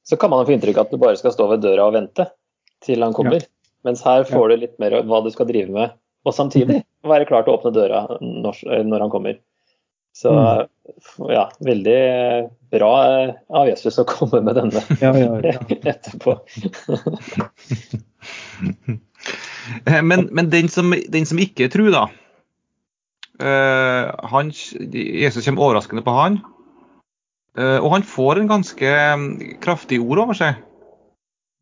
så, 0.03 0.19
kan 0.19 0.33
man 0.33 0.43
få 0.43 0.57
inntrykk 0.57 0.75
av 0.81 0.89
at 0.89 0.91
du 0.91 0.99
bare 0.99 1.15
skal 1.21 1.31
stå 1.31 1.47
ved 1.53 1.63
døra 1.63 1.87
og 1.87 1.95
vente 1.95 2.27
til 2.83 3.05
han 3.05 3.15
kommer. 3.15 3.39
Ja. 3.39 3.51
Mens 3.87 4.03
her 4.03 4.27
får 4.27 4.51
du 4.51 4.57
litt 4.65 4.75
mer 4.83 4.97
hva 5.07 5.21
du 5.23 5.31
skal 5.31 5.47
drive 5.47 5.71
med, 5.71 5.95
og 6.27 6.35
samtidig 6.35 6.81
mhm. 6.81 6.87
være 7.13 7.29
klar 7.29 7.47
til 7.47 7.55
å 7.55 7.61
åpne 7.61 7.71
døra 7.77 8.03
når, 8.19 8.59
når 8.83 9.07
han 9.07 9.13
kommer. 9.15 9.39
Så 10.19 10.35
mhm. 10.35 11.31
ja, 11.31 11.45
veldig 11.63 11.99
bra 12.75 12.93
av 13.55 13.71
Jesus 13.71 14.01
å 14.03 14.09
komme 14.09 14.43
med 14.43 14.59
denne 14.59 14.83
ja, 14.99 15.15
ja, 15.15 15.59
etterpå. 15.95 16.41
Eh, 19.85 20.01
men, 20.01 20.27
men 20.31 20.49
den, 20.51 20.69
som, 20.71 20.93
den, 20.93 21.27
som, 21.29 21.39
ikke 21.41 21.69
tror, 21.71 21.91
da 21.93 22.05
uh, 23.39 24.09
han, 24.31 24.51
Jesus 24.51 25.45
kommer 25.45 25.67
overraskende 25.67 26.03
på 26.05 26.15
han. 26.15 26.39
Uh, 27.57 27.79
og 27.79 27.93
han 27.97 28.07
får 28.07 28.41
en 28.41 28.51
ganske 28.51 28.89
mm, 29.19 29.29
kraftig 29.63 30.01
ord 30.03 30.25
over 30.25 30.37
seg. 30.37 30.59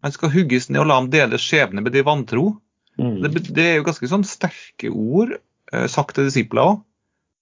Han 0.06 0.14
skal 0.14 0.34
hugges 0.34 0.70
ned 0.70 0.84
og 0.84 0.90
la 0.90 1.00
ham 1.00 1.12
dele 1.14 1.40
skjebne 1.42 1.82
med 1.86 1.96
de 1.96 2.06
vantro. 2.06 2.52
Mm. 2.98 3.22
Det, 3.24 3.48
det, 3.50 3.64
er 3.66 3.80
jo 3.80 3.88
ganske 3.88 4.10
sånn 4.10 4.26
sterke 4.26 4.90
ord 4.90 5.38
sagt 5.92 6.16
til 6.16 6.30
disipler 6.30 6.64
òg. 6.64 6.78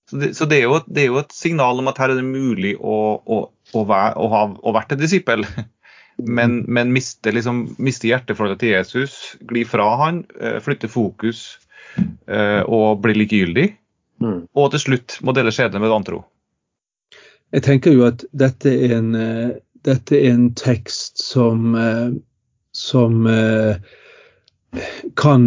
Så, 0.09 0.17
det, 0.21 0.31
så 0.37 0.45
det, 0.49 0.59
er 0.59 0.67
jo, 0.67 0.79
det, 0.85 1.01
er 1.03 1.07
jo, 1.11 1.19
et 1.21 1.33
signal 1.33 1.81
om 1.81 1.89
at 1.89 1.99
her 2.01 2.13
er 2.13 2.19
det 2.19 2.25
mulig 2.25 2.75
å, 2.77 2.95
å, 3.21 3.37
å, 3.73 3.83
være, 3.89 4.13
å 4.21 4.29
ha 4.33 4.41
å 4.53 4.73
vært 4.75 4.93
en 4.95 5.01
disippel. 5.01 5.45
men, 6.17 6.59
men 6.67 6.93
mister, 6.93 7.31
liksom, 7.31 7.75
mister 7.77 8.09
hjerteforholdet 8.09 8.61
til 8.63 8.73
Jesus, 8.75 9.35
glir 9.49 9.67
fra 9.67 9.87
han, 9.99 10.23
eh, 10.39 10.59
flytter 10.63 10.91
fokus 10.91 11.57
eh, 11.97 12.61
og 12.61 13.01
blir 13.03 13.17
likegyldig. 13.19 13.67
Mm. 14.23 14.39
Og 14.55 14.71
til 14.71 14.83
slutt 14.85 15.19
må 15.27 15.35
dele 15.35 15.53
skjebne 15.53 15.81
med 15.83 15.91
vantro. 15.91 16.23
Jeg 17.53 17.65
tenker 17.67 17.93
jo 17.95 18.05
at 18.07 18.23
dette 18.35 18.71
er 18.71 18.97
en, 18.97 19.11
eh, 19.19 19.55
dette 19.85 20.17
er 20.17 20.31
en 20.31 20.49
tekst 20.57 21.21
som, 21.21 21.75
som 22.73 23.27
kan 25.15 25.43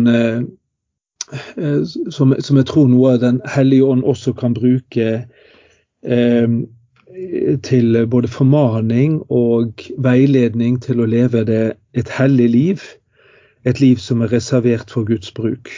som, 2.14 2.33
som, 2.38 2.57
jeg 2.57 2.66
tror 2.70 2.87
noe 2.88 3.16
av 3.16 3.18
Den 3.24 3.40
hellige 3.50 3.88
ånd 3.90 4.07
også 4.07 4.33
kan 4.38 4.54
bruke 4.57 5.09
eh, 6.07 6.46
til 7.62 8.06
både 8.06 8.28
formaning 8.28 9.22
og 9.32 9.84
veiledning 9.98 10.80
til 10.82 11.00
å 11.00 11.08
leve 11.08 11.44
det 11.48 11.62
et 11.96 12.10
hellig 12.18 12.48
liv. 12.52 12.82
Et 13.64 13.80
liv 13.80 13.96
som 13.96 14.22
er 14.22 14.32
reservert 14.32 14.90
for 14.90 15.08
Guds 15.08 15.32
bruk. 15.34 15.70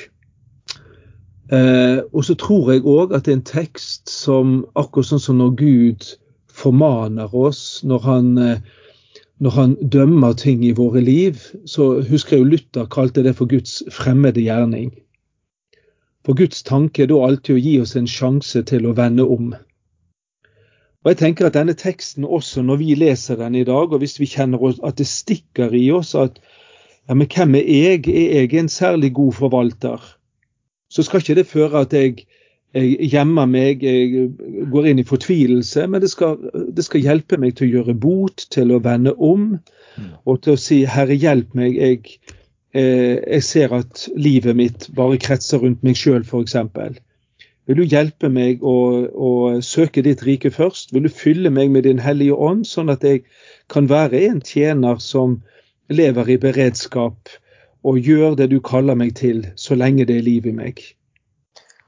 Eh, 1.52 1.98
og 2.12 2.24
så 2.24 2.34
tror 2.38 2.72
jeg 2.72 2.86
òg 2.86 3.14
at 3.14 3.26
det 3.26 3.32
er 3.32 3.38
en 3.40 3.46
tekst 3.46 4.10
som 4.10 4.60
akkurat 4.78 5.08
sånn 5.08 5.22
som 5.22 5.40
når 5.40 5.56
Gud 5.58 6.06
formaner 6.54 7.34
oss, 7.34 7.80
når 7.82 8.04
han, 8.06 8.28
eh, 8.38 8.60
når 9.40 9.56
han 9.56 9.74
dømmer 9.82 10.36
ting 10.38 10.62
i 10.64 10.74
våre 10.76 11.02
liv, 11.02 11.40
så 11.66 12.02
husker 12.06 12.36
jeg 12.36 12.44
jo 12.44 12.50
Luther 12.52 12.86
kalte 12.86 13.24
det 13.26 13.34
for 13.38 13.50
Guds 13.50 13.82
fremmede 13.90 14.44
gjerning. 14.44 14.92
For 16.26 16.38
Guds 16.38 16.62
tanke 16.62 17.02
er 17.02 17.10
da 17.10 17.18
alltid 17.26 17.56
å 17.56 17.64
gi 17.64 17.74
oss 17.80 17.96
en 17.96 18.06
sjanse 18.06 18.62
til 18.62 18.86
å 18.86 18.94
vende 18.94 19.26
om. 19.26 19.54
Og 21.04 21.12
jeg 21.12 21.16
tenker 21.16 21.48
at 21.48 21.56
denne 21.56 21.72
teksten 21.78 22.26
også, 22.28 22.62
når 22.62 22.76
vi 22.82 22.94
leser 22.94 23.38
den 23.40 23.54
i 23.56 23.64
dag, 23.64 23.92
og 23.92 24.02
hvis 24.02 24.18
vi 24.20 24.28
kjenner 24.28 24.60
at 24.84 24.98
det 24.98 25.06
stikker 25.08 25.72
i 25.72 25.86
oss 25.96 26.14
at 26.14 26.40
ja, 27.08 27.14
men 27.14 27.26
hvem 27.26 27.56
er 27.56 27.64
jeg? 27.64 28.08
Er 28.08 28.44
jeg 28.44 28.58
en 28.60 28.68
særlig 28.68 29.14
god 29.14 29.32
forvalter? 29.32 30.02
Så 30.90 31.02
skal 31.02 31.22
ikke 31.22 31.34
det 31.34 31.46
føre 31.46 31.80
at 31.80 31.92
jeg, 31.92 32.26
jeg 32.74 33.08
gjemmer 33.10 33.48
meg, 33.50 33.82
jeg 33.82 34.28
går 34.70 34.90
inn 34.90 35.00
i 35.00 35.06
fortvilelse, 35.08 35.86
men 35.90 36.04
det 36.04 36.10
skal, 36.12 36.36
det 36.76 36.84
skal, 36.84 37.02
hjelpe 37.02 37.38
meg 37.40 37.56
til 37.56 37.66
å 37.66 37.72
gjøre 37.78 37.96
bot, 37.98 38.46
til 38.52 38.74
å 38.74 38.82
vende 38.84 39.16
om, 39.16 39.56
og 40.24 40.42
til 40.44 40.54
å 40.54 40.60
si 40.60 40.84
'Herre, 40.84 41.16
hjelp 41.16 41.56
meg'. 41.56 41.80
Jeg, 41.80 42.20
eh, 42.74 43.18
jeg 43.24 43.42
ser 43.42 43.74
at 43.74 44.08
livet 44.16 44.56
mitt 44.56 44.90
bare 44.94 45.18
kretser 45.18 45.64
rundt 45.64 45.82
meg 45.82 45.96
sjøl, 45.96 46.22
f.eks. 46.22 46.56
Vil 47.70 47.78
du 47.78 47.86
hjelpe 47.86 48.26
meg 48.26 48.64
å, 48.66 48.76
å, 49.06 49.28
søke 49.62 50.02
ditt 50.02 50.24
rike 50.26 50.50
først? 50.50 50.90
Vil 50.90 51.04
du 51.06 51.12
fylle 51.14 51.52
meg 51.54 51.70
med 51.70 51.84
Din 51.86 52.00
hellige 52.02 52.34
ånd, 52.34 52.64
sånn 52.66 52.90
at 52.90 53.06
jeg 53.06 53.22
kan 53.70 53.86
være 53.86 54.24
en 54.26 54.40
tjener 54.42 54.98
som 54.98 55.36
lever 55.86 56.32
i 56.34 56.38
beredskap 56.42 57.30
og 57.86 58.02
gjør 58.02 58.34
det 58.40 58.48
du 58.50 58.58
kaller 58.58 58.98
meg 58.98 59.14
til, 59.22 59.44
så 59.54 59.78
lenge 59.78 60.08
det 60.10 60.18
er 60.18 60.26
liv 60.26 60.50
i 60.50 60.56
meg? 60.56 60.82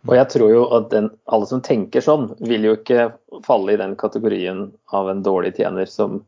Og 0.06 0.14
jeg 0.20 0.30
tror 0.36 0.54
jo 0.54 0.62
at 0.78 0.88
den, 0.94 1.10
alle 1.26 1.50
som 1.50 1.66
tenker 1.66 2.06
sånn, 2.06 2.30
vil 2.46 2.70
jo 2.70 2.78
ikke 2.78 3.10
falle 3.42 3.74
i 3.74 3.82
den 3.82 3.98
kategorien 3.98 4.68
av 4.94 5.10
en 5.10 5.26
dårlig 5.26 5.56
tjener 5.58 5.90
som 5.90 6.20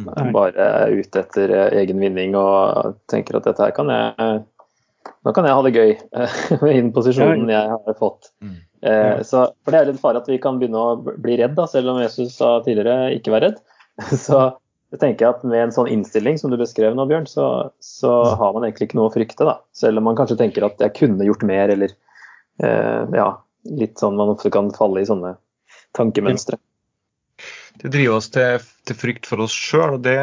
Nei. 0.00 0.30
bare 0.32 0.72
er 0.80 0.96
ute 0.96 1.20
etter 1.20 1.52
eh, 1.52 1.80
egen 1.84 2.00
vinning 2.00 2.32
og 2.40 2.96
tenker 3.12 3.36
at 3.36 3.52
dette 3.52 3.68
her 3.68 3.76
kan 3.76 3.92
jeg 3.92 4.40
Nå 5.24 5.32
kan 5.36 5.44
jeg 5.44 5.56
ha 5.56 5.62
det 5.64 5.72
gøy 5.76 5.90
med 6.64 6.70
den 6.72 6.86
posisjonen 6.96 7.50
jeg 7.52 7.68
har 7.68 7.96
fått. 7.98 8.30
Eh, 8.84 9.22
så, 9.24 9.46
for 9.64 9.72
Det 9.72 9.80
er 9.80 9.88
litt 9.92 10.02
fare 10.02 10.20
at 10.20 10.28
vi 10.28 10.40
kan 10.42 10.58
begynne 10.60 10.80
å 10.80 10.98
bli 11.00 11.38
redd, 11.40 11.56
da, 11.56 11.64
selv 11.70 11.94
om 11.94 12.02
Jesus 12.02 12.36
sa 12.36 12.58
tidligere 12.66 13.14
ikke 13.16 13.32
vær 13.34 13.48
redd. 13.48 13.62
Så 14.26 14.42
jeg 14.94 15.00
tenker 15.02 15.32
at 15.32 15.40
med 15.46 15.58
en 15.58 15.72
sånn 15.74 15.88
innstilling 15.90 16.36
som 16.38 16.52
du 16.52 16.58
beskrev 16.60 16.94
nå, 16.94 17.06
Bjørn, 17.10 17.24
så, 17.26 17.46
så 17.82 18.12
har 18.38 18.52
man 18.54 18.62
egentlig 18.62 18.86
ikke 18.86 18.98
noe 19.00 19.08
å 19.10 19.14
frykte. 19.14 19.46
da. 19.48 19.56
Selv 19.74 19.98
om 19.98 20.06
man 20.06 20.18
kanskje 20.18 20.36
tenker 20.38 20.66
at 20.68 20.78
jeg 20.82 20.94
kunne 21.00 21.26
gjort 21.26 21.42
mer, 21.48 21.72
eller 21.74 21.90
eh, 22.62 23.16
ja, 23.18 23.28
litt 23.74 23.98
sånn 23.98 24.14
man 24.20 24.30
ofte 24.36 24.52
kan 24.54 24.70
falle 24.76 25.02
i 25.02 25.08
sånne 25.08 25.34
tankemønstre. 25.98 26.60
Det 27.82 27.90
driver 27.90 28.20
oss 28.20 28.30
til, 28.30 28.62
til 28.86 28.98
frykt 29.00 29.26
for 29.26 29.42
oss 29.42 29.54
sjøl, 29.58 29.96
og 29.96 30.04
det, 30.06 30.14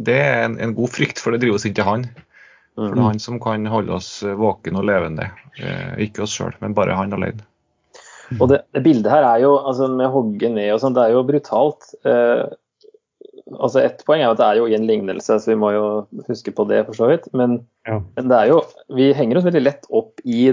det 0.00 0.16
er 0.16 0.46
en, 0.46 0.56
en, 0.62 0.72
god 0.78 0.94
frykt, 0.94 1.20
for 1.20 1.36
det 1.36 1.42
driver 1.44 1.60
oss 1.60 1.68
ikke 1.68 1.82
til 1.82 1.90
han. 1.90 2.06
For 2.76 2.92
det 2.92 3.00
er 3.00 3.08
han 3.08 3.20
som 3.22 3.40
kan 3.40 3.64
holde 3.72 3.94
oss 3.96 4.10
våken 4.36 4.76
og 4.76 4.84
levende. 4.88 5.30
Eh, 5.56 6.06
ikke 6.06 6.26
oss 6.26 6.34
sjøl, 6.36 6.52
men 6.60 6.76
bare 6.76 6.96
han 6.98 7.14
alene. 7.16 7.46
Og 8.36 8.50
det, 8.50 8.60
det, 8.74 8.82
bildet 8.84 9.10
her 9.12 9.24
er 9.24 9.42
jo, 9.44 9.54
altså 9.56 9.88
med 9.92 10.10
hogge 10.12 10.50
ned 10.52 10.72
og 10.74 10.80
sånn, 10.82 10.96
det 10.96 11.04
er 11.06 11.14
jo 11.14 11.26
brutalt. 11.28 11.92
Eh, 12.06 12.42
altså 13.54 13.84
Ett 13.84 14.02
poeng 14.06 14.20
er 14.20 14.28
jo 14.28 14.34
at 14.34 14.42
det 14.42 14.48
er 14.48 14.60
jo 14.60 14.66
i 14.68 14.76
en 14.76 14.88
lignelse, 14.88 15.38
så 15.40 15.52
vi 15.52 15.58
må 15.60 15.70
jo 15.76 15.86
huske 16.26 16.52
på 16.54 16.66
det 16.68 16.82
for 16.88 16.98
så 16.98 17.10
vidt. 17.12 17.30
Men, 17.38 17.60
ja. 17.88 18.00
men 18.18 18.32
det 18.32 18.40
er 18.40 18.52
jo, 18.52 18.60
vi 18.98 19.12
henger 19.16 19.40
oss 19.40 19.48
veldig 19.48 19.64
lett 19.64 19.88
opp 19.94 20.20
i 20.24 20.50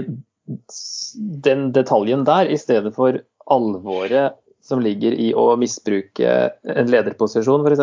den 1.44 1.68
detaljen 1.74 2.24
der, 2.28 2.48
i 2.48 2.60
stedet 2.60 2.92
for 2.96 3.20
alvoret 3.52 4.38
som 4.64 4.80
ligger 4.80 5.12
i 5.20 5.28
å 5.36 5.50
misbruke 5.60 6.28
en 6.72 6.88
lederposisjon 6.88 7.66
f.eks. 7.68 7.82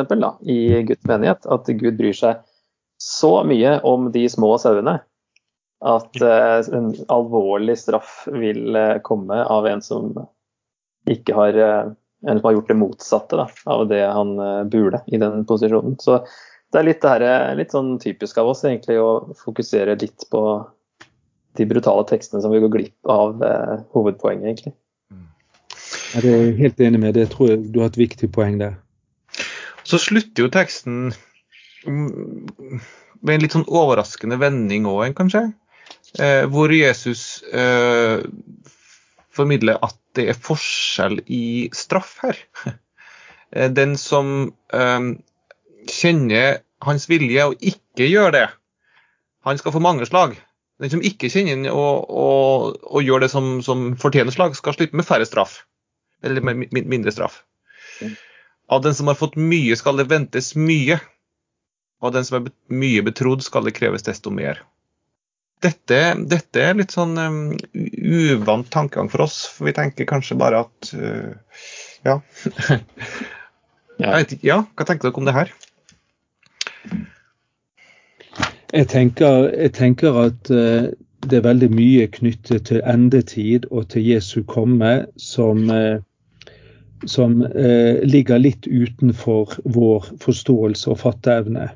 i 0.49 0.59
Guds 0.87 1.05
menighet. 1.09 1.45
At 1.45 1.69
Gud 1.69 1.99
bryr 1.99 2.17
seg 2.17 2.41
så 3.01 3.43
mye 3.43 3.79
om 3.87 4.11
de 4.13 4.27
små 4.29 4.51
sauene 4.61 4.99
at 5.81 6.21
uh, 6.21 6.75
en 6.77 6.91
alvorlig 7.09 7.73
straff 7.81 8.27
vil 8.29 8.75
uh, 8.75 8.99
komme 9.01 9.39
av 9.43 9.65
en 9.67 9.81
som 9.81 10.11
ikke 11.09 11.33
har 11.33 11.57
uh, 11.57 11.87
en 12.29 12.37
som 12.37 12.45
har 12.45 12.53
gjort 12.53 12.69
det 12.69 12.77
motsatte 12.77 13.39
da, 13.39 13.47
av 13.65 13.87
det 13.89 14.03
han 14.05 14.35
burde 14.69 14.99
i 15.09 15.17
den 15.17 15.41
posisjonen. 15.49 15.95
Så 15.97 16.19
det 16.69 16.77
er 16.77 16.85
litt, 16.85 17.01
det 17.01 17.15
her, 17.15 17.55
litt 17.57 17.73
sånn 17.73 17.95
typisk 18.03 18.37
av 18.37 18.51
oss 18.51 18.61
egentlig 18.61 18.99
å 19.01 19.33
fokusere 19.39 19.95
litt 19.97 20.27
på 20.29 20.43
de 21.57 21.65
brutale 21.65 22.05
tekstene 22.11 22.43
som 22.45 22.53
vi 22.53 22.61
går 22.61 22.69
glipp 22.75 23.09
av 23.09 23.41
hovedpoenget, 23.97 24.45
egentlig. 24.51 24.75
Jeg 26.13 26.29
er 26.29 26.53
helt 26.61 26.85
enig 26.85 27.01
med 27.01 27.17
det. 27.17 27.25
Jeg 27.25 27.33
tror 27.33 27.57
du 27.57 27.81
har 27.81 27.89
et 27.89 27.99
viktig 28.03 28.29
poeng 28.37 28.61
der. 28.61 28.77
Så 29.81 29.97
slutter 30.05 30.45
jo 30.45 30.53
teksten 30.53 31.09
med 31.85 33.33
en 33.35 33.43
litt 33.43 33.55
sånn 33.55 33.67
overraskende 33.69 34.37
vending 34.41 34.87
òg, 34.89 35.13
kanskje. 35.17 35.47
Eh, 36.19 36.43
hvor 36.51 36.71
Jesus 36.73 37.41
eh, 37.55 38.21
formidler 39.31 39.79
at 39.83 39.97
det 40.17 40.27
er 40.31 40.39
forskjell 40.47 41.21
i 41.27 41.69
straff 41.75 42.17
her. 42.25 42.45
Eh, 43.51 43.67
den 43.67 43.97
som 43.99 44.45
eh, 44.71 45.07
kjenner 45.91 46.61
hans 46.87 47.09
vilje 47.11 47.49
og 47.49 47.65
ikke 47.67 48.05
gjør 48.07 48.29
det, 48.31 48.45
han 49.43 49.59
skal 49.59 49.73
få 49.75 49.81
mange 49.83 50.07
slag. 50.07 50.37
Den 50.79 50.93
som 50.93 51.03
ikke 51.03 51.27
kjenner 51.27 51.75
og, 51.75 52.07
og, 52.07 52.77
og 52.87 53.03
gjør 53.03 53.25
det 53.25 53.29
som, 53.33 53.49
som, 53.59 53.89
fortjener 53.99 54.31
slag, 54.31 54.55
skal 54.55 54.77
slippe 54.77 54.95
med 54.95 55.03
færre 55.03 55.27
straff. 55.27 55.65
Eller 56.23 56.39
med 56.47 56.71
mindre 56.71 57.11
straff. 57.11 57.41
Av 58.71 58.79
den 58.87 58.95
som 58.95 59.11
har 59.11 59.19
fått 59.19 59.35
mye, 59.35 59.75
skal 59.75 59.99
det 59.99 60.07
ventes 60.07 60.53
mye 60.55 61.01
og 62.01 62.13
den 62.15 62.25
som 62.27 62.39
er 62.39 62.51
mye 62.73 63.03
betrodd, 63.05 63.43
skal 63.45 63.67
det 63.67 63.75
kreves 63.77 64.05
desto 64.07 64.33
mer. 64.33 64.61
Dette, 65.61 65.99
dette 66.25 66.63
er 66.63 66.77
litt 66.79 66.95
sånn 66.95 67.13
um, 67.21 67.41
uvant 67.73 68.69
tankegang 68.73 69.11
for 69.13 69.27
oss, 69.27 69.43
for 69.53 69.69
vi 69.69 69.75
tenker 69.77 70.09
kanskje 70.09 70.39
bare 70.41 70.63
at 70.65 70.93
uh, 70.97 71.67
ja. 72.07 72.17
vet, 74.01 74.33
ja. 74.41 74.63
Hva 74.73 74.87
tenker 74.89 75.07
dere 75.09 75.21
om 75.21 75.29
det 75.29 75.37
her? 75.37 75.53
Jeg 78.71 78.87
tenker, 78.89 79.51
jeg 79.53 79.75
tenker 79.77 80.17
at 80.23 80.49
uh, 80.49 80.89
det 81.21 81.37
er 81.37 81.45
veldig 81.45 81.69
mye 81.75 82.07
knyttet 82.09 82.71
til 82.71 82.81
endetid 82.81 83.69
og 83.69 83.91
til 83.93 84.07
Jesu 84.07 84.39
komme 84.49 85.03
som 85.21 85.67
uh, 85.69 86.01
som 87.05 87.41
eh, 87.41 88.03
ligger 88.03 88.39
litt 88.39 88.67
utenfor 88.67 89.55
vår 89.63 90.05
forståelse 90.21 90.91
og 90.91 90.99
fatteevne. 91.01 91.69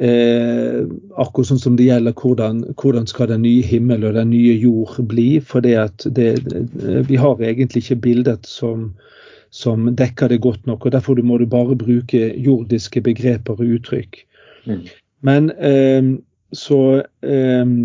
Eh, 0.00 0.86
akkurat 1.20 1.50
sånn 1.50 1.60
som 1.60 1.74
det 1.76 1.90
gjelder 1.90 2.14
hvordan, 2.16 2.62
hvordan 2.80 3.04
skal 3.10 3.28
den 3.28 3.42
nye 3.44 3.60
himmel 3.68 4.06
og 4.08 4.14
den 4.16 4.30
nye 4.32 4.54
jord 4.56 4.96
bli. 5.10 5.28
For 5.44 5.60
det 5.64 5.74
at 5.76 6.06
det, 6.16 6.30
vi 7.08 7.18
har 7.20 7.42
egentlig 7.44 7.84
ikke 7.84 8.00
bildet 8.06 8.48
som, 8.48 8.88
som, 9.52 9.90
dekker 9.96 10.32
det 10.32 10.40
godt 10.40 10.64
nok. 10.70 10.86
og 10.86 10.94
Derfor 10.96 11.20
må 11.20 11.36
du 11.36 11.44
bare 11.50 11.76
bruke 11.76 12.30
jordiske 12.32 13.02
begreper 13.04 13.60
og 13.60 13.76
uttrykk. 13.76 14.22
Mm. 14.64 14.86
Men 15.20 15.50
eh, 15.60 16.16
så, 16.56 16.80
eh, 17.20 17.76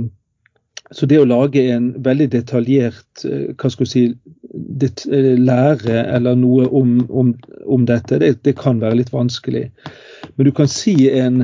så 0.92 1.12
det 1.12 1.20
å 1.20 1.28
lage 1.28 1.68
en 1.74 1.92
veldig 2.00 2.30
detaljert 2.32 3.28
eh, 3.28 3.52
hva 3.60 3.74
skal 3.76 3.92
si, 3.92 4.06
det, 4.56 4.94
eh, 5.12 5.36
lære 5.36 6.00
eller 6.16 6.40
noe 6.40 6.72
om, 6.72 6.98
om, 7.10 7.36
om 7.68 7.86
dette, 7.92 8.24
det, 8.24 8.38
det, 8.48 8.56
kan 8.64 8.80
være 8.80 9.02
litt 9.04 9.12
vanskelig. 9.12 9.68
Men 10.36 10.48
du 10.48 10.56
kan 10.56 10.72
si 10.72 10.96
en 11.12 11.44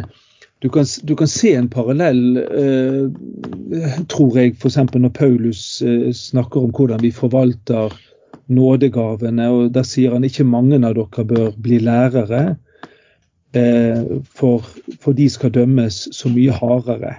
du 0.61 0.69
kan, 0.69 0.85
du 1.03 1.15
kan, 1.15 1.27
se 1.27 1.53
en 1.53 1.69
parallell, 1.69 2.37
eh, 2.37 4.01
tror 4.07 4.35
jeg, 4.37 4.53
f.eks. 4.59 4.77
når 4.93 5.09
Paulus 5.09 5.81
eh, 5.81 6.11
snakker 6.13 6.61
om 6.61 6.73
hvordan 6.75 7.01
vi 7.01 7.09
forvalter 7.11 7.93
nådegavene. 8.45 9.47
og 9.49 9.71
Der 9.73 9.83
sier 9.83 10.13
han 10.13 10.23
ikke 10.23 10.45
mange 10.45 10.77
av 10.85 10.93
dere 10.93 11.25
bør 11.25 11.55
bli 11.57 11.79
lærere, 11.81 12.57
eh, 13.57 14.03
for, 14.29 14.67
for, 14.99 15.17
de 15.17 15.29
skal 15.29 15.53
dømmes 15.55 15.97
så 16.13 16.29
mye 16.29 16.53
hardere. 16.53 17.15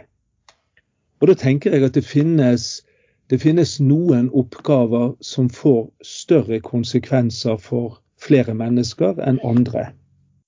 Og 1.21 1.29
Da 1.29 1.35
tenker 1.35 1.75
jeg 1.75 1.83
at 1.83 1.99
det 1.99 2.05
finnes, 2.07 2.85
det 3.31 3.41
finnes 3.43 3.81
noen 3.81 4.31
oppgaver 4.31 5.17
som 5.21 5.51
får 5.51 5.89
større 6.07 6.61
konsekvenser 6.61 7.59
for 7.59 7.99
flere 8.23 8.55
mennesker 8.55 9.19
enn 9.19 9.43
andre. 9.43 9.89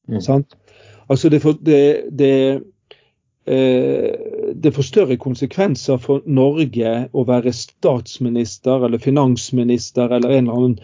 Mm. 0.06 0.46
Altså 1.10 1.28
det, 1.28 1.42
det, 1.66 1.82
det 2.18 2.62
det 3.46 4.72
får 4.72 4.82
større 4.82 5.16
konsekvenser 5.20 5.98
for 6.00 6.24
Norge 6.24 6.92
å 7.12 7.24
være 7.28 7.52
statsminister 7.52 8.86
eller 8.86 9.02
finansminister 9.02 10.12
eller 10.16 10.32
en 10.32 10.48
eller 10.48 10.60
annen 10.60 10.76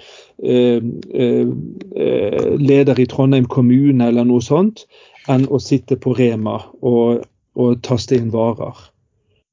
eh, 0.44 0.82
eh, 1.24 2.56
leder 2.60 3.00
i 3.00 3.06
Trondheim 3.08 3.46
kommune 3.48 4.10
eller 4.10 4.28
noe 4.28 4.44
sånt, 4.44 4.84
enn 5.28 5.46
å 5.48 5.60
sitte 5.62 5.96
på 5.96 6.12
Rema 6.18 6.58
og, 6.80 7.22
og 7.56 7.80
taste 7.86 8.18
inn 8.18 8.32
varer. 8.34 8.76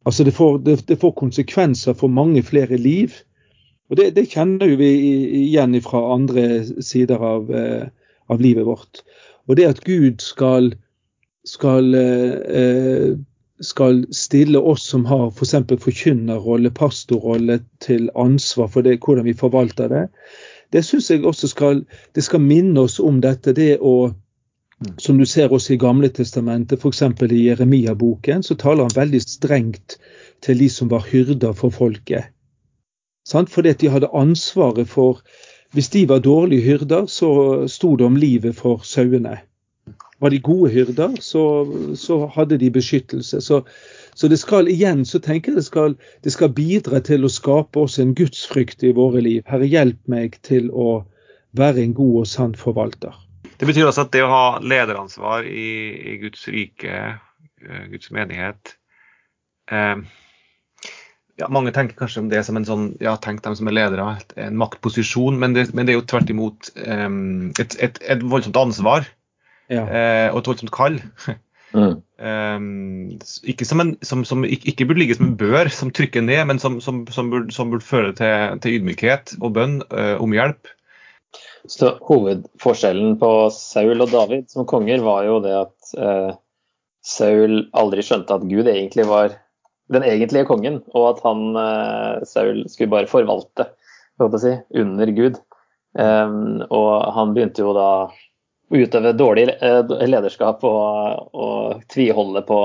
Altså 0.08 0.28
det 0.28 0.36
får, 0.36 0.60
det, 0.66 0.78
det 0.92 1.00
får, 1.00 1.16
konsekvenser 1.20 1.96
for 2.00 2.12
mange 2.12 2.44
flere 2.44 2.80
liv. 2.80 3.16
Og 3.88 4.00
Det, 4.00 4.10
det 4.16 4.30
kjenner 4.34 4.76
vi 4.80 4.92
igjen 5.46 5.76
fra 5.84 6.02
andre 6.16 6.66
sider 6.84 7.24
av, 7.24 7.52
av 8.28 8.44
livet 8.44 8.68
vårt. 8.68 9.04
Og 9.48 9.56
det 9.60 9.68
at 9.68 9.84
Gud 9.88 10.24
skal 10.24 10.74
skal, 11.48 11.96
eh, 11.96 13.16
skal 13.62 14.06
stille 14.12 14.60
oss 14.60 14.84
som 14.90 15.06
har 15.06 15.32
f.eks. 15.32 15.52
For 15.52 15.84
forkynnerrolle, 15.88 16.72
pastorrolle, 16.72 17.60
til 17.80 18.10
ansvar 18.16 18.68
for 18.74 18.86
det, 18.86 19.00
hvordan 19.00 19.26
vi 19.26 19.34
forvalter 19.34 19.90
det. 19.94 20.06
Det 20.76 20.84
syns 20.84 21.10
jeg 21.12 21.26
også 21.26 21.48
skal, 21.48 21.86
det 22.16 22.24
skal 22.24 22.44
minne 22.44 22.84
oss 22.84 23.00
om 23.00 23.22
dette. 23.24 23.56
Det 23.56 23.78
å, 23.80 24.14
Som 25.02 25.18
du 25.18 25.26
ser 25.26 25.50
også 25.50 25.74
i 25.74 25.80
Gamle 25.82 26.10
testamentet, 26.14 26.78
f.eks. 26.78 27.02
i 27.32 27.46
Jeremia-boken, 27.48 28.44
så 28.44 28.56
taler 28.56 28.86
han 28.86 28.94
veldig 28.94 29.22
strengt 29.24 29.98
til 30.46 30.60
de 30.60 30.70
som 30.70 30.92
var 30.92 31.08
hyrder 31.10 31.56
for 31.58 31.74
folket. 31.74 32.30
Sant? 33.26 33.50
Fordi 33.50 33.74
at 33.74 33.82
de 33.82 33.90
hadde 33.90 34.14
ansvaret 34.14 34.88
for 34.88 35.24
Hvis 35.74 35.90
de 35.90 36.06
var 36.10 36.20
dårlige 36.20 36.62
hyrder, 36.62 37.06
så 37.12 37.68
sto 37.68 37.96
det 37.96 38.06
om 38.06 38.16
livet 38.16 38.56
for 38.56 38.86
sauene. 38.88 39.34
Var 40.20 40.34
de 40.34 40.40
gode 40.42 40.72
hyrder, 40.74 41.14
så, 41.22 41.44
så 41.96 42.24
hadde 42.34 42.58
de 42.58 42.72
beskyttelse. 42.74 43.42
Så, 43.42 43.62
så, 44.18 44.30
det 44.32 44.40
skal 44.42 44.70
igjen 44.72 45.06
så 45.06 45.22
tenker 45.22 45.54
jeg 45.54 45.62
det 45.62 45.68
skal, 45.68 45.98
det 46.26 46.34
skal 46.34 46.56
bidra 46.58 47.02
til 47.06 47.28
å 47.28 47.32
skape 47.32 47.86
oss 47.86 48.00
en 48.02 48.16
gudsfrykt 48.18 48.82
i 48.88 48.96
våre 48.98 49.22
liv. 49.22 49.44
Herre, 49.46 49.70
hjelp 49.70 50.02
meg 50.10 50.40
til 50.48 50.72
å 50.74 51.04
være 51.58 51.84
en 51.84 51.94
god 51.98 52.24
og 52.24 52.30
sann 52.30 52.58
forvalter. 52.58 53.14
Det 53.58 53.66
betyr 53.66 53.90
altså 53.90 54.06
at 54.06 54.14
det 54.14 54.24
å 54.26 54.32
ha 54.32 54.46
lederansvar 54.62 55.46
i, 55.50 55.70
i 56.14 56.18
Guds 56.22 56.46
rike, 56.54 56.98
eh, 57.66 57.84
Guds 57.90 58.12
menighet 58.14 58.76
eh, 59.72 60.02
ja, 61.38 61.48
Mange 61.54 61.74
tenker 61.74 61.98
kanskje 61.98 62.22
om 62.24 62.30
det 62.30 62.44
som 62.46 62.58
en 62.58 62.66
sånn, 62.66 62.88
ja, 63.02 63.16
tenk 63.22 63.44
dem 63.46 63.56
som 63.58 63.70
er 63.70 63.78
ledere, 63.78 64.08
en 64.42 64.58
maktposisjon, 64.58 65.38
men 65.42 65.54
det, 65.58 65.68
men 65.78 65.86
det 65.86 65.94
er 65.94 66.00
jo 66.00 66.08
tvert 66.10 66.34
imot 66.34 66.72
eh, 66.82 67.08
et, 67.62 67.78
et, 67.82 68.02
et, 68.02 68.26
voldsomt 68.26 68.62
ansvar 68.62 69.10
ja. 69.72 69.84
eh, 69.84 70.30
og 70.32 70.42
et 70.42 70.50
voldsomt 70.52 70.74
kall. 70.76 71.02
Mm. 71.76 71.98
Um, 72.24 73.20
ikke 73.44 73.66
som, 73.68 73.82
en, 73.84 73.90
som, 74.06 74.24
som 74.26 74.46
ikke, 74.48 74.88
burde 74.88 75.02
ligge 75.02 75.18
som 75.18 75.28
en 75.28 75.38
bør 75.38 75.70
som 75.74 75.92
trykker 75.94 76.24
ned, 76.24 76.46
men 76.50 76.62
som, 76.64 76.80
som, 76.82 77.04
burde, 77.06 77.52
som 77.54 77.72
burde, 77.74 77.86
føre 77.86 78.14
til, 78.18 78.58
til 78.64 78.80
ydmykhet 78.80 79.36
og 79.42 79.54
bønn 79.58 79.82
uh, 79.92 80.16
om 80.24 80.34
hjelp. 80.34 80.72
Så 81.68 81.98
Hovedforskjellen 82.08 83.18
på 83.20 83.32
Saul 83.54 84.00
og 84.00 84.14
David 84.14 84.48
som 84.54 84.68
konger 84.70 85.04
var 85.04 85.26
jo 85.28 85.42
det 85.44 85.56
at 85.60 85.92
uh, 86.00 86.32
Saul 87.06 87.66
aldri 87.78 88.06
skjønte 88.06 88.40
at 88.40 88.48
Gud 88.48 88.72
egentlig 88.72 89.08
var 89.10 89.36
den 89.94 90.04
egentlige 90.04 90.48
kongen, 90.48 90.82
og 90.96 91.12
at 91.14 91.20
han, 91.28 91.44
uh, 91.56 92.24
Saul 92.28 92.64
skulle 92.72 92.92
bare 92.96 93.12
forvalte 93.12 93.70
si, 94.40 94.56
under 94.76 95.12
Gud. 95.16 95.38
Um, 95.98 96.64
og 96.70 97.12
han 97.16 97.32
begynte 97.34 97.64
jo 97.64 97.72
da 97.76 97.90
utøve 98.70 99.14
dårlig 99.16 99.50
eh, 99.62 100.08
lederskap 100.08 100.64
og, 100.68 101.30
og 101.34 101.84
tviholde 101.92 102.44
på 102.48 102.58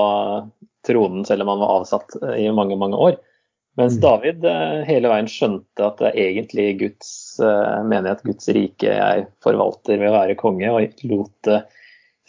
tronen 0.87 1.23
selv 1.27 1.45
om 1.45 1.53
han 1.53 1.61
var 1.63 1.77
avsatt 1.79 2.17
eh, 2.21 2.41
i 2.43 2.49
mange, 2.51 2.77
mange 2.79 2.99
år. 2.99 3.19
Mens 3.79 3.95
mm. 3.97 4.01
David 4.03 4.43
eh, 4.45 4.81
hele 4.89 5.11
veien 5.11 5.29
skjønte 5.31 5.85
at 5.87 6.01
det 6.01 6.11
er 6.11 6.25
egentlig 6.25 6.67
Guds 6.81 7.13
menighet, 7.39 8.25
Guds 8.27 8.51
rike, 8.53 8.89
jeg 8.89 9.29
forvalter 9.43 9.97
ved 9.97 10.11
å 10.11 10.19
være 10.19 10.37
konge, 10.39 10.69
og 10.69 11.07
lot 11.09 11.55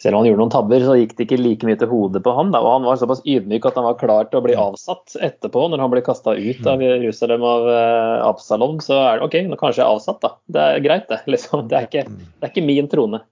selv 0.01 0.17
om 0.17 0.19
han 0.19 0.27
gjorde 0.27 0.41
noen 0.41 0.51
tabber, 0.51 0.83
så 0.83 0.95
gikk 0.99 1.13
det 1.15 1.23
ikke 1.23 1.37
like 1.39 1.67
mye 1.69 1.77
til 1.79 1.87
hodet 1.87 2.19
på 2.25 2.31
ham. 2.35 2.49
Da. 2.51 2.59
Og 2.59 2.73
han 2.73 2.87
var 2.87 2.97
såpass 2.99 3.21
ydmyk 3.23 3.63
at 3.69 3.77
han 3.79 3.85
var 3.85 3.95
klar 3.95 4.27
til 4.27 4.41
å 4.41 4.43
bli 4.43 4.57
avsatt 4.59 5.15
etterpå, 5.23 5.69
når 5.71 5.83
han 5.85 5.93
ble 5.93 6.01
kasta 6.03 6.33
ut 6.35 6.67
av 6.67 6.83
Jerusalem 6.83 7.45
av 7.47 7.69
Absalom. 8.25 8.81
Så 8.83 8.97
er 8.99 9.21
det 9.21 9.29
OK, 9.29 9.37
nå 9.47 9.59
kanskje 9.61 9.79
jeg 9.79 9.85
er 9.85 9.93
avsatt, 9.95 10.19
da. 10.25 10.33
Det 10.51 10.65
er 10.65 10.83
greit, 10.83 11.07
det. 11.07 11.21
Liksom. 11.31 11.63
Det, 11.71 11.79
er 11.79 11.87
ikke, 11.87 12.03
det 12.11 12.43
er 12.43 12.51
ikke 12.51 12.65
min 12.67 12.91
trone. 12.91 13.23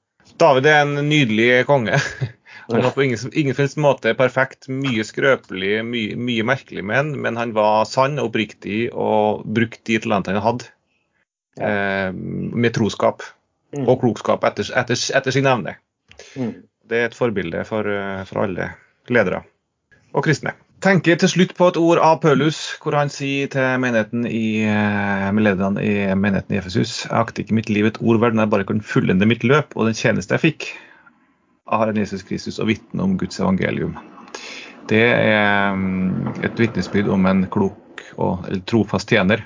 David 0.42 0.70
er 0.70 0.82
en 0.84 0.96
nydelig 1.10 1.66
konge. 1.70 2.00
Han 2.70 2.84
var 2.86 2.94
på 2.96 3.04
ingen, 3.04 3.20
ingen 3.36 3.68
måte 3.84 4.14
perfekt, 4.16 4.70
mye 4.72 5.04
skrøpelig, 5.04 5.82
mye, 5.84 6.16
mye 6.16 6.46
merkelig 6.48 6.84
med 6.88 6.96
han, 6.96 7.10
men 7.26 7.36
han 7.36 7.52
var 7.52 7.84
sann 7.90 8.16
og 8.22 8.30
oppriktig 8.30 8.86
og 8.96 9.44
brukte 9.44 9.84
de 9.90 9.98
talentene 10.06 10.40
han 10.40 10.46
hadde, 10.46 10.70
ja. 11.60 11.68
eh, 11.68 12.16
med 12.16 12.72
troskap 12.78 13.26
mm. 13.76 13.84
og 13.84 14.00
klokskap 14.06 14.48
etter, 14.48 14.72
etter, 14.80 15.02
etter 15.20 15.36
sin 15.36 15.50
evne. 15.52 15.76
Mm. 16.40 16.54
Det 16.88 17.02
er 17.02 17.10
et 17.10 17.20
forbilde 17.20 17.66
for, 17.68 17.92
eh, 17.92 18.24
for 18.30 18.46
alle 18.46 18.72
ledere 19.12 19.44
og 20.14 20.24
kristne 20.24 20.56
tenker 20.84 21.16
til 21.20 21.30
slutt 21.32 21.54
på 21.56 21.68
et 21.72 21.78
ord 21.80 22.00
av 22.04 22.18
Paulus, 22.24 22.58
hvor 22.84 22.96
han 22.98 23.12
sier 23.12 23.50
til 23.52 23.80
menigheten 23.80 24.26
i, 24.28 24.64
eh, 24.68 25.30
lederne 25.40 25.84
i 25.84 25.94
menigheten 26.16 26.56
i 26.56 26.60
Efesus 26.60 27.06
Jeg 27.06 27.16
akter 27.16 27.44
ikke 27.44 27.56
mitt 27.56 27.70
liv 27.72 27.88
et 27.88 28.00
ord 28.02 28.20
verden 28.20 28.42
jeg 28.42 28.52
bare 28.52 28.68
kan 28.68 28.82
fullende 28.84 29.28
mitt 29.30 29.46
løp 29.48 29.78
og 29.78 29.88
den 29.88 29.96
tjeneste 29.98 30.36
jeg 30.36 30.44
fikk 30.44 30.68
av 31.72 31.86
Herren 31.86 32.02
Jesus 32.02 32.26
Kristus 32.28 32.60
og 32.60 32.68
vitne 32.68 33.06
om 33.06 33.16
Guds 33.18 33.40
evangelium. 33.40 33.96
Det 34.92 35.06
er 35.16 35.72
mm, 35.72 36.44
et 36.44 36.60
vitnesbyrd 36.60 37.08
om 37.16 37.26
en 37.32 37.46
klok 37.48 38.04
og 38.20 38.50
trofast 38.68 39.10
tjener 39.10 39.46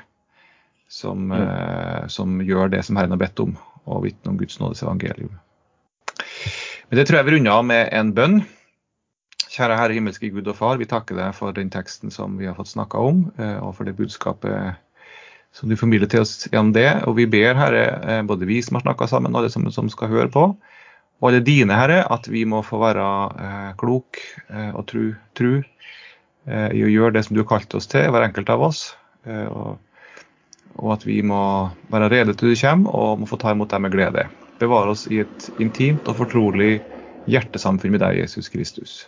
som, 0.90 1.30
mm. 1.30 1.38
eh, 1.38 2.08
som, 2.10 2.42
gjør 2.42 2.74
det 2.74 2.82
som 2.88 2.98
Herren 2.98 3.14
har 3.14 3.22
bedt 3.22 3.40
om, 3.44 3.54
og 3.86 4.04
vitne 4.08 4.34
om 4.34 4.40
Guds 4.42 4.58
nådes 4.60 4.82
evangelium. 4.84 5.38
Men 6.90 7.00
det 7.00 7.08
tror 7.08 7.20
jeg 7.20 7.28
vi 7.28 7.38
runder 7.38 7.60
av 7.60 7.66
med 7.68 7.90
en 7.94 8.14
bønn. 8.18 8.40
Kjære 9.58 9.78
Herre 9.80 9.96
himmelske 9.98 10.30
Gud 10.30 10.46
og 10.52 10.54
Far, 10.54 10.78
vi 10.78 10.86
takker 10.86 11.18
deg 11.18 11.34
for 11.34 11.56
den 11.56 11.72
teksten 11.74 12.12
som 12.14 12.36
vi 12.38 12.46
har 12.46 12.54
fått 12.54 12.70
snakka 12.70 13.00
om, 13.02 13.24
eh, 13.42 13.58
og 13.58 13.72
for 13.74 13.90
det 13.90 13.96
budskapet 13.98 14.78
som 15.58 15.72
du 15.72 15.74
formidler 15.80 16.10
til 16.12 16.22
oss 16.22 16.46
gjennom 16.52 16.76
det. 16.76 16.90
Og 17.10 17.16
vi 17.18 17.26
ber, 17.26 17.58
Herre, 17.58 17.86
eh, 18.06 18.22
både 18.22 18.46
vi 18.46 18.60
som 18.62 18.78
har 18.78 18.86
snakka 18.86 19.08
sammen, 19.10 19.34
og 19.34 19.42
alle 19.42 19.50
som, 19.50 19.66
som, 19.74 19.90
skal 19.90 20.12
høre 20.12 20.30
på, 20.30 20.44
og 20.54 21.30
alle 21.32 21.42
dine, 21.42 21.74
Herre, 21.74 22.04
at 22.06 22.30
vi 22.30 22.46
må 22.46 22.62
få 22.62 22.84
være 22.84 23.08
eh, 23.48 23.74
klok 23.82 24.22
eh, 24.46 24.70
og 24.78 24.86
tru, 24.94 25.08
tru 25.34 25.52
eh, 25.58 26.70
i 26.78 26.86
å 26.86 26.94
gjøre 26.94 27.18
det 27.18 27.26
som 27.26 27.34
du 27.34 27.42
har 27.42 27.50
kalt 27.56 27.74
oss 27.74 27.90
til, 27.90 28.06
hver 28.14 28.30
enkelt 28.30 28.54
av 28.54 28.70
oss. 28.70 28.86
Eh, 29.26 29.50
og, 29.50 29.82
og, 30.78 30.94
at 31.00 31.10
vi 31.10 31.24
må 31.26 31.42
være 31.90 32.14
rede 32.14 32.38
til 32.38 32.54
du 32.54 32.62
kommer, 32.62 32.94
og 32.94 33.26
må 33.26 33.34
få 33.34 33.42
ta 33.42 33.58
imot 33.58 33.74
deg 33.74 33.88
med 33.88 33.98
glede. 33.98 34.30
Bevare 34.62 34.94
oss 34.94 35.10
i 35.10 35.24
et 35.26 35.52
intimt 35.58 36.06
og 36.06 36.22
fortrolig 36.22 36.76
hjertesamfunn 37.26 37.98
med 37.98 38.06
deg, 38.06 38.22
Jesus 38.22 38.54
Kristus 38.54 39.08